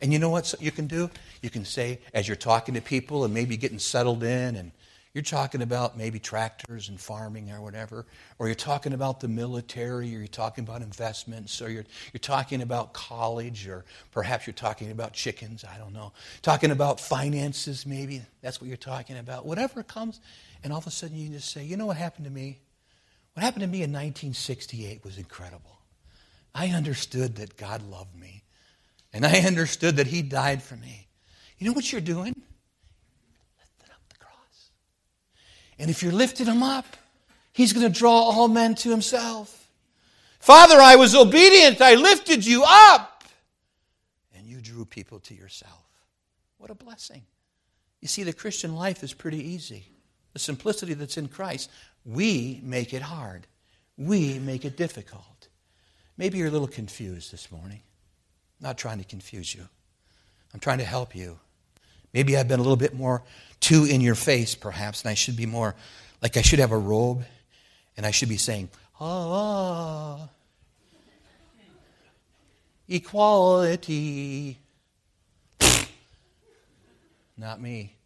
And 0.00 0.12
you 0.12 0.18
know 0.18 0.30
what 0.30 0.54
you 0.58 0.72
can 0.72 0.86
do? 0.86 1.10
You 1.42 1.50
can 1.50 1.64
say, 1.64 2.00
as 2.12 2.26
you're 2.26 2.36
talking 2.36 2.74
to 2.74 2.80
people 2.80 3.24
and 3.24 3.32
maybe 3.32 3.56
getting 3.56 3.78
settled 3.78 4.24
in 4.24 4.56
and 4.56 4.72
you're 5.14 5.22
talking 5.22 5.60
about 5.60 5.98
maybe 5.98 6.18
tractors 6.18 6.88
and 6.88 6.98
farming 6.98 7.50
or 7.50 7.60
whatever, 7.60 8.06
or 8.38 8.46
you're 8.46 8.54
talking 8.54 8.94
about 8.94 9.20
the 9.20 9.28
military, 9.28 10.14
or 10.14 10.18
you're 10.18 10.26
talking 10.26 10.64
about 10.64 10.80
investments, 10.80 11.60
or 11.60 11.68
you're, 11.68 11.84
you're 12.14 12.20
talking 12.20 12.62
about 12.62 12.94
college, 12.94 13.68
or 13.68 13.84
perhaps 14.10 14.46
you're 14.46 14.54
talking 14.54 14.90
about 14.90 15.12
chickens, 15.12 15.64
I 15.64 15.76
don't 15.76 15.92
know. 15.92 16.12
Talking 16.40 16.70
about 16.70 16.98
finances, 16.98 17.84
maybe. 17.84 18.22
That's 18.40 18.58
what 18.58 18.68
you're 18.68 18.76
talking 18.78 19.18
about. 19.18 19.44
Whatever 19.44 19.82
comes, 19.82 20.18
and 20.64 20.72
all 20.72 20.78
of 20.78 20.86
a 20.86 20.90
sudden 20.90 21.18
you 21.18 21.28
just 21.28 21.50
say, 21.52 21.62
you 21.62 21.76
know 21.76 21.86
what 21.86 21.98
happened 21.98 22.24
to 22.24 22.32
me? 22.32 22.60
What 23.34 23.42
happened 23.42 23.62
to 23.62 23.68
me 23.68 23.78
in 23.78 23.90
1968 23.90 25.04
was 25.04 25.18
incredible. 25.18 25.78
I 26.54 26.68
understood 26.68 27.36
that 27.36 27.58
God 27.58 27.82
loved 27.82 28.18
me, 28.18 28.44
and 29.12 29.26
I 29.26 29.40
understood 29.40 29.96
that 29.96 30.06
He 30.06 30.22
died 30.22 30.62
for 30.62 30.76
me. 30.76 31.08
You 31.58 31.66
know 31.66 31.74
what 31.74 31.92
you're 31.92 32.00
doing? 32.00 32.34
And 35.82 35.90
if 35.90 36.00
you're 36.00 36.12
lifting 36.12 36.46
him 36.46 36.62
up, 36.62 36.86
he's 37.52 37.72
going 37.72 37.92
to 37.92 37.98
draw 37.98 38.12
all 38.12 38.46
men 38.46 38.76
to 38.76 38.90
himself. 38.90 39.68
Father, 40.38 40.76
I 40.80 40.94
was 40.94 41.12
obedient. 41.12 41.80
I 41.80 41.96
lifted 41.96 42.46
you 42.46 42.62
up. 42.64 43.24
And 44.32 44.46
you 44.46 44.60
drew 44.60 44.84
people 44.84 45.18
to 45.18 45.34
yourself. 45.34 45.84
What 46.58 46.70
a 46.70 46.76
blessing. 46.76 47.22
You 48.00 48.06
see, 48.06 48.22
the 48.22 48.32
Christian 48.32 48.76
life 48.76 49.02
is 49.02 49.12
pretty 49.12 49.42
easy. 49.42 49.86
The 50.34 50.38
simplicity 50.38 50.94
that's 50.94 51.16
in 51.16 51.26
Christ, 51.26 51.68
we 52.04 52.60
make 52.62 52.94
it 52.94 53.02
hard. 53.02 53.48
We 53.98 54.38
make 54.38 54.64
it 54.64 54.76
difficult. 54.76 55.48
Maybe 56.16 56.38
you're 56.38 56.46
a 56.46 56.52
little 56.52 56.68
confused 56.68 57.32
this 57.32 57.50
morning. 57.50 57.80
I'm 58.60 58.68
not 58.68 58.78
trying 58.78 58.98
to 58.98 59.04
confuse 59.04 59.52
you. 59.52 59.66
I'm 60.54 60.60
trying 60.60 60.78
to 60.78 60.84
help 60.84 61.16
you. 61.16 61.40
Maybe 62.12 62.36
I've 62.36 62.48
been 62.48 62.60
a 62.60 62.62
little 62.62 62.76
bit 62.76 62.94
more 62.94 63.22
too 63.60 63.84
in 63.84 64.00
your 64.00 64.14
face, 64.14 64.54
perhaps, 64.54 65.02
and 65.02 65.10
I 65.10 65.14
should 65.14 65.36
be 65.36 65.46
more 65.46 65.74
like 66.20 66.36
I 66.36 66.42
should 66.42 66.58
have 66.58 66.72
a 66.72 66.78
robe 66.78 67.24
and 67.96 68.04
I 68.04 68.10
should 68.10 68.28
be 68.28 68.36
saying, 68.36 68.70
ah, 69.00 70.28
equality. 72.88 74.58
Not 77.36 77.60
me. 77.60 77.96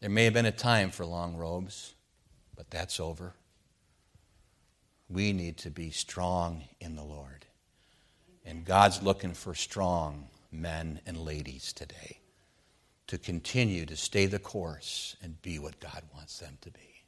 There 0.00 0.10
may 0.10 0.24
have 0.24 0.34
been 0.34 0.46
a 0.46 0.52
time 0.52 0.90
for 0.90 1.04
long 1.04 1.36
robes, 1.36 1.94
but 2.56 2.70
that's 2.70 3.00
over. 3.00 3.34
We 5.08 5.32
need 5.32 5.58
to 5.58 5.70
be 5.70 5.90
strong 5.90 6.64
in 6.80 6.96
the 6.96 7.04
Lord. 7.04 7.44
And 8.44 8.64
God's 8.64 9.02
looking 9.02 9.34
for 9.34 9.54
strong 9.54 10.28
men 10.50 11.00
and 11.06 11.16
ladies 11.18 11.72
today 11.72 12.21
to 13.12 13.18
continue 13.18 13.84
to 13.84 13.94
stay 13.94 14.24
the 14.24 14.38
course 14.38 15.16
and 15.22 15.42
be 15.42 15.58
what 15.58 15.78
God 15.78 16.02
wants 16.14 16.38
them 16.38 16.56
to 16.62 16.70
be. 16.70 17.04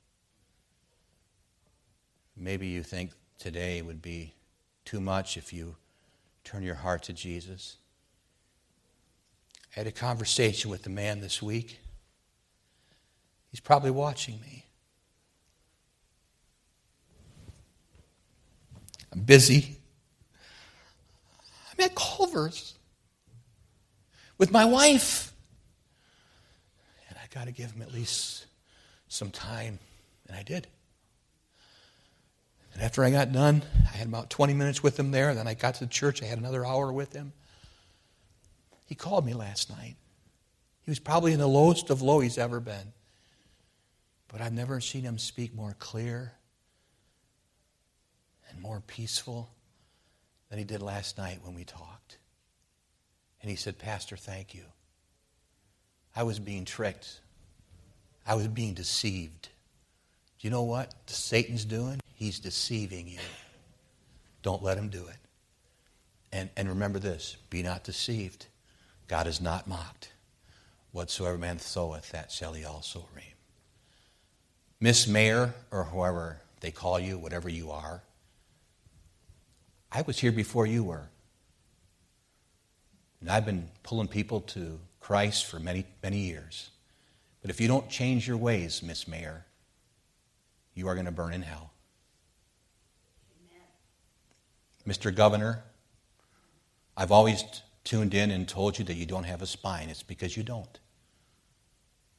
Maybe 2.37 2.67
you 2.67 2.83
think 2.83 3.13
today 3.39 3.81
would 3.81 4.03
be 4.03 4.35
too 4.85 5.01
much 5.01 5.39
if 5.39 5.51
you 5.51 5.77
turn 6.45 6.63
your 6.63 6.75
heart 6.75 7.05
to 7.05 7.15
Jesus. 7.15 7.79
I 9.75 9.81
had 9.81 9.87
a 9.87 9.93
conversation 9.93 10.71
with 10.71 10.85
a 10.85 10.91
man 10.91 11.23
this 11.23 11.41
week. 11.41 11.81
He's 13.51 13.61
probably 13.61 13.91
watching 13.91 14.39
me. 14.43 14.67
I'm 19.11 19.23
busy. 19.23 19.79
I'm 21.73 21.83
at 21.83 21.95
Culver's 21.95 22.75
with 24.37 24.53
my 24.53 24.67
wife. 24.67 25.31
Got 27.35 27.47
to 27.47 27.53
give 27.53 27.72
him 27.72 27.82
at 27.82 27.93
least 27.93 28.47
some 29.09 29.32
time. 29.32 29.80
And 30.28 30.37
I 30.37 30.45
did. 30.45 30.68
And 32.72 32.82
after 32.82 33.03
I 33.03 33.11
got 33.11 33.32
done, 33.32 33.62
I 33.93 33.97
had 33.97 34.07
about 34.07 34.30
20 34.30 34.55
minutes 34.55 34.85
with 34.85 34.99
him 34.99 35.11
there. 35.11 35.35
Then 35.35 35.49
I 35.49 35.55
got 35.55 35.74
to 35.74 35.80
the 35.80 35.91
church. 35.91 36.22
I 36.22 36.26
had 36.26 36.39
another 36.39 36.64
hour 36.64 36.93
with 36.93 37.12
him. 37.12 37.32
He 38.87 38.95
called 38.95 39.26
me 39.26 39.35
last 39.35 39.68
night. 39.68 39.97
He 40.82 40.91
was 40.91 41.01
probably 41.01 41.32
in 41.32 41.41
the 41.41 41.49
lowest 41.49 41.91
of 41.91 42.03
low 42.03 42.20
he's 42.20 42.39
ever 42.39 42.61
been. 42.61 42.93
But 44.28 44.41
I've 44.41 44.53
never 44.53 44.80
seen 44.80 45.03
him 45.03 45.18
speak 45.18 45.55
more 45.55 45.74
clear 45.78 46.32
and 48.49 48.61
more 48.61 48.80
peaceful 48.87 49.51
than 50.51 50.59
he 50.59 50.64
did 50.64 50.82
last 50.82 51.18
night 51.18 51.41
when 51.43 51.55
we 51.55 51.64
talked. 51.64 52.18
And 53.41 53.51
he 53.51 53.57
said, 53.57 53.78
Pastor, 53.78 54.16
thank 54.16 54.55
you. 54.55 54.64
I 56.14 56.22
was 56.22 56.39
being 56.39 56.64
tricked. 56.64 57.20
I 58.27 58.35
was 58.35 58.49
being 58.49 58.75
deceived. 58.75 59.49
Do 60.39 60.47
you 60.47 60.51
know 60.51 60.62
what 60.62 60.95
Satan's 61.07 61.64
doing? 61.64 62.01
He's 62.14 62.39
deceiving 62.39 63.09
you. 63.09 63.18
Don't 64.43 64.62
let 64.62 64.79
him 64.79 64.89
do 64.89 65.07
it. 65.07 65.16
And, 66.33 66.51
and 66.57 66.68
remember 66.68 66.99
this 66.99 67.37
be 67.51 67.62
not 67.62 67.85
deceived. 67.85 68.47
God 69.09 69.27
is 69.27 69.41
not 69.41 69.66
mocked. 69.66 70.11
Whatsoever 70.93 71.39
man 71.39 71.59
soweth, 71.59 72.12
that 72.12 72.31
shall 72.31 72.53
he 72.53 72.64
also 72.64 73.07
reap. 73.14 73.35
Miss 74.81 75.07
Mayor, 75.07 75.55
or 75.70 75.85
whoever 75.85 76.39
they 76.61 76.70
call 76.70 77.01
you, 77.01 77.18
whatever 77.18 77.49
you 77.49 77.70
are, 77.70 78.03
I 79.91 80.03
was 80.03 80.18
here 80.18 80.33
before 80.33 80.66
you 80.66 80.85
were. 80.85 81.09
And 83.20 83.31
I've 83.31 83.47
been 83.47 83.68
pulling 83.83 84.09
people 84.09 84.41
to 84.41 84.79
Christ 85.01 85.47
for 85.47 85.59
many, 85.59 85.87
many 86.03 86.18
years. 86.18 86.70
But 87.45 87.51
if 87.51 87.61
you 87.61 87.68
don't 87.68 87.90
change 87.90 88.26
your 88.26 88.38
ways, 88.38 88.82
Miss 88.82 89.07
Mayor, 89.07 89.45
you 90.72 90.88
are 90.88 90.95
going 90.95 91.05
to 91.05 91.12
burn 91.12 91.34
in 91.34 91.42
hell. 91.42 91.72
Amen. 93.38 93.66
Mr. 94.88 95.14
Governor, 95.14 95.62
I've 96.97 97.12
always 97.12 97.45
tuned 97.84 98.14
in 98.14 98.30
and 98.30 98.49
told 98.49 98.78
you 98.78 98.84
that 98.86 98.95
you 98.95 99.05
don't 99.05 99.24
have 99.24 99.42
a 99.42 99.47
spine. 99.47 99.90
It's 99.90 100.03
because 100.03 100.38
you 100.38 100.42
don't. 100.42 100.80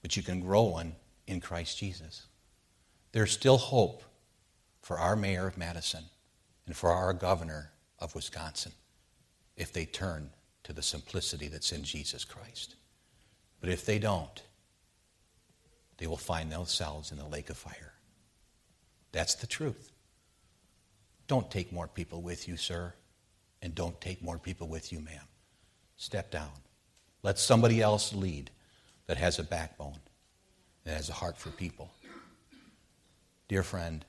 But 0.03 0.15
you 0.15 0.21
can 0.21 0.41
grow 0.41 0.61
one 0.61 0.95
in 1.25 1.41
Christ 1.41 1.79
Jesus. 1.79 2.27
There's 3.11 3.31
still 3.31 3.57
hope 3.57 4.03
for 4.79 4.99
our 4.99 5.15
mayor 5.15 5.47
of 5.47 5.57
Madison 5.57 6.03
and 6.67 6.77
for 6.77 6.91
our 6.91 7.13
governor 7.13 7.71
of 7.97 8.13
Wisconsin 8.13 8.73
if 9.57 9.73
they 9.73 9.85
turn 9.85 10.29
to 10.65 10.71
the 10.71 10.83
simplicity 10.83 11.47
that's 11.47 11.71
in 11.71 11.83
Jesus 11.83 12.23
Christ. 12.23 12.75
But 13.59 13.71
if 13.71 13.87
they 13.87 13.97
don't, 13.97 14.43
they 15.97 16.07
will 16.07 16.17
find 16.17 16.51
themselves 16.51 17.11
in 17.11 17.17
the 17.17 17.25
lake 17.25 17.49
of 17.49 17.57
fire. 17.57 17.93
That's 19.11 19.35
the 19.35 19.47
truth. 19.47 19.91
Don't 21.27 21.49
take 21.49 21.71
more 21.71 21.87
people 21.87 22.21
with 22.21 22.47
you, 22.47 22.57
sir, 22.57 22.93
and 23.61 23.73
don't 23.73 23.99
take 24.01 24.21
more 24.21 24.37
people 24.37 24.67
with 24.67 24.91
you, 24.91 24.99
ma'am. 24.99 25.27
Step 25.97 26.31
down. 26.31 26.51
Let 27.23 27.39
somebody 27.39 27.81
else 27.81 28.13
lead 28.13 28.51
that 29.07 29.17
has 29.17 29.39
a 29.39 29.43
backbone, 29.43 29.99
that 30.83 30.95
has 30.95 31.09
a 31.09 31.13
heart 31.13 31.37
for 31.37 31.49
people. 31.49 31.91
Dear 33.47 33.63
friend, 33.63 34.05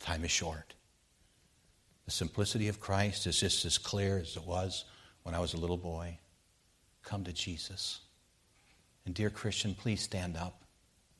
time 0.00 0.24
is 0.24 0.30
short. 0.30 0.74
The 2.06 2.10
simplicity 2.10 2.68
of 2.68 2.80
Christ 2.80 3.26
is 3.26 3.38
just 3.38 3.64
as 3.64 3.78
clear 3.78 4.18
as 4.18 4.36
it 4.36 4.44
was 4.44 4.84
when 5.22 5.34
I 5.34 5.40
was 5.40 5.54
a 5.54 5.58
little 5.58 5.76
boy. 5.76 6.18
Come 7.04 7.22
to 7.24 7.32
Jesus. 7.32 8.00
And, 9.06 9.14
dear 9.14 9.30
Christian, 9.30 9.74
please 9.74 10.02
stand 10.02 10.36
up 10.36 10.64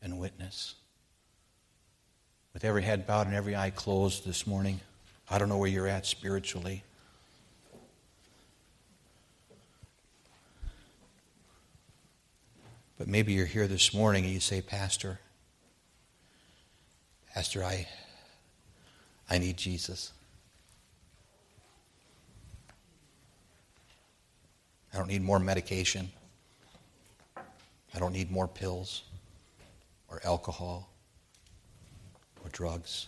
and 0.03 0.19
witness. 0.19 0.75
With 2.53 2.65
every 2.65 2.83
head 2.83 3.07
bowed 3.07 3.27
and 3.27 3.37
every 3.37 3.55
eye 3.55 3.71
closed 3.71 4.27
this 4.27 4.47
morning, 4.47 4.81
I 5.31 5.39
don't 5.39 5.49
know 5.49 5.59
where 5.59 5.69
you're 5.69 5.87
at 5.87 6.07
spiritually. 6.07 6.83
But 12.99 13.09
maybe 13.09 13.33
you're 13.33 13.47
here 13.47 13.67
this 13.67 13.95
morning 13.95 14.25
and 14.25 14.33
you 14.33 14.41
say, 14.41 14.61
Pastor, 14.61 15.21
Pastor, 17.33 17.65
I, 17.65 17.87
I 19.31 19.39
need 19.39 19.57
Jesus. 19.57 20.13
I 24.93 24.99
don't 24.99 25.07
need 25.07 25.23
more 25.23 25.39
medication. 25.39 26.11
I 27.95 27.99
don't 27.99 28.13
need 28.13 28.31
more 28.31 28.49
pills 28.49 29.03
or 30.11 30.21
alcohol 30.25 30.91
or 32.43 32.51
drugs. 32.51 33.07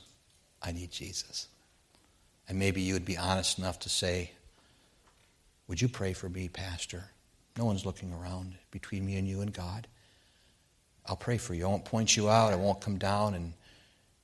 I 0.62 0.72
need 0.72 0.90
Jesus. 0.90 1.48
And 2.48 2.58
maybe 2.58 2.80
you 2.80 2.94
would 2.94 3.04
be 3.04 3.16
honest 3.16 3.58
enough 3.58 3.78
to 3.80 3.88
say, 3.88 4.32
Would 5.68 5.80
you 5.80 5.88
pray 5.88 6.12
for 6.12 6.28
me, 6.28 6.48
Pastor? 6.48 7.04
No 7.58 7.64
one's 7.64 7.84
looking 7.84 8.12
around 8.12 8.54
between 8.70 9.04
me 9.04 9.16
and 9.16 9.28
you 9.28 9.40
and 9.42 9.52
God. 9.52 9.86
I'll 11.06 11.16
pray 11.16 11.36
for 11.36 11.54
you. 11.54 11.64
I 11.64 11.68
won't 11.68 11.84
point 11.84 12.16
you 12.16 12.30
out. 12.30 12.52
I 12.52 12.56
won't 12.56 12.80
come 12.80 12.96
down 12.96 13.34
and 13.34 13.52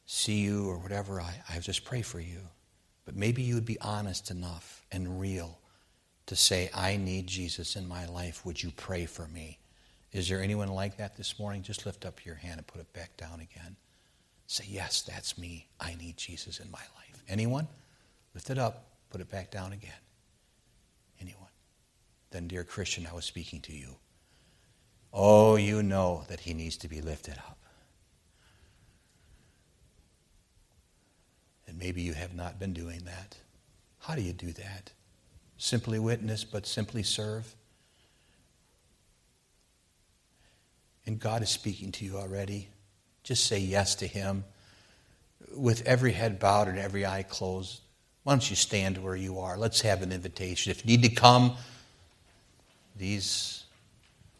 see 0.06 0.40
you 0.40 0.68
or 0.68 0.78
whatever. 0.78 1.20
I, 1.20 1.34
I 1.50 1.58
just 1.58 1.84
pray 1.84 2.02
for 2.02 2.20
you. 2.20 2.40
But 3.04 3.16
maybe 3.16 3.42
you 3.42 3.54
would 3.54 3.66
be 3.66 3.80
honest 3.80 4.30
enough 4.30 4.84
and 4.92 5.20
real 5.20 5.58
to 6.26 6.36
say, 6.36 6.70
I 6.74 6.96
need 6.96 7.26
Jesus 7.26 7.74
in 7.74 7.88
my 7.88 8.06
life. 8.06 8.44
Would 8.44 8.62
you 8.62 8.70
pray 8.70 9.06
for 9.06 9.26
me? 9.28 9.58
Is 10.12 10.28
there 10.28 10.42
anyone 10.42 10.68
like 10.68 10.96
that 10.96 11.16
this 11.16 11.38
morning? 11.38 11.62
Just 11.62 11.84
lift 11.84 12.04
up 12.04 12.24
your 12.24 12.34
hand 12.34 12.58
and 12.58 12.66
put 12.66 12.80
it 12.80 12.92
back 12.92 13.16
down 13.16 13.40
again. 13.40 13.76
Say, 14.46 14.64
Yes, 14.68 15.02
that's 15.02 15.36
me. 15.36 15.68
I 15.78 15.94
need 15.94 16.16
Jesus 16.16 16.60
in 16.60 16.70
my 16.70 16.78
life. 16.78 17.22
Anyone? 17.28 17.68
Lift 18.34 18.50
it 18.50 18.58
up, 18.58 18.86
put 19.10 19.20
it 19.20 19.30
back 19.30 19.50
down 19.50 19.72
again. 19.72 19.90
Anyone? 21.20 21.48
Then, 22.30 22.48
dear 22.48 22.64
Christian, 22.64 23.06
I 23.10 23.14
was 23.14 23.24
speaking 23.24 23.60
to 23.62 23.72
you. 23.72 23.96
Oh, 25.12 25.56
you 25.56 25.82
know 25.82 26.24
that 26.28 26.40
he 26.40 26.54
needs 26.54 26.76
to 26.78 26.88
be 26.88 27.00
lifted 27.00 27.36
up. 27.38 27.58
And 31.66 31.78
maybe 31.78 32.00
you 32.00 32.14
have 32.14 32.34
not 32.34 32.58
been 32.58 32.72
doing 32.72 33.00
that. 33.04 33.36
How 34.00 34.14
do 34.14 34.22
you 34.22 34.32
do 34.32 34.52
that? 34.52 34.92
Simply 35.58 35.98
witness, 35.98 36.44
but 36.44 36.66
simply 36.66 37.02
serve? 37.02 37.54
And 41.08 41.18
God 41.18 41.42
is 41.42 41.48
speaking 41.48 41.90
to 41.92 42.04
you 42.04 42.18
already. 42.18 42.68
Just 43.22 43.46
say 43.46 43.58
yes 43.58 43.94
to 43.94 44.06
Him 44.06 44.44
with 45.56 45.80
every 45.86 46.12
head 46.12 46.38
bowed 46.38 46.68
and 46.68 46.78
every 46.78 47.06
eye 47.06 47.22
closed. 47.22 47.80
Why 48.24 48.34
don't 48.34 48.50
you 48.50 48.54
stand 48.54 48.98
where 48.98 49.16
you 49.16 49.38
are? 49.38 49.56
Let's 49.56 49.80
have 49.80 50.02
an 50.02 50.12
invitation. 50.12 50.70
If 50.70 50.84
you 50.84 50.98
need 50.98 51.08
to 51.08 51.14
come, 51.14 51.56
these 52.94 53.64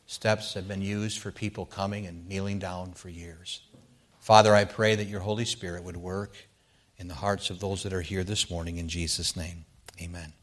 steps 0.06 0.52
have 0.52 0.68
been 0.68 0.82
used 0.82 1.20
for 1.20 1.32
people 1.32 1.64
coming 1.64 2.04
and 2.04 2.28
kneeling 2.28 2.58
down 2.58 2.92
for 2.92 3.08
years. 3.08 3.62
Father, 4.20 4.54
I 4.54 4.66
pray 4.66 4.94
that 4.94 5.06
your 5.06 5.20
Holy 5.20 5.46
Spirit 5.46 5.84
would 5.84 5.96
work 5.96 6.36
in 6.98 7.08
the 7.08 7.14
hearts 7.14 7.48
of 7.48 7.60
those 7.60 7.82
that 7.84 7.94
are 7.94 8.02
here 8.02 8.24
this 8.24 8.50
morning 8.50 8.76
in 8.76 8.90
Jesus' 8.90 9.34
name. 9.34 9.64
Amen. 10.02 10.34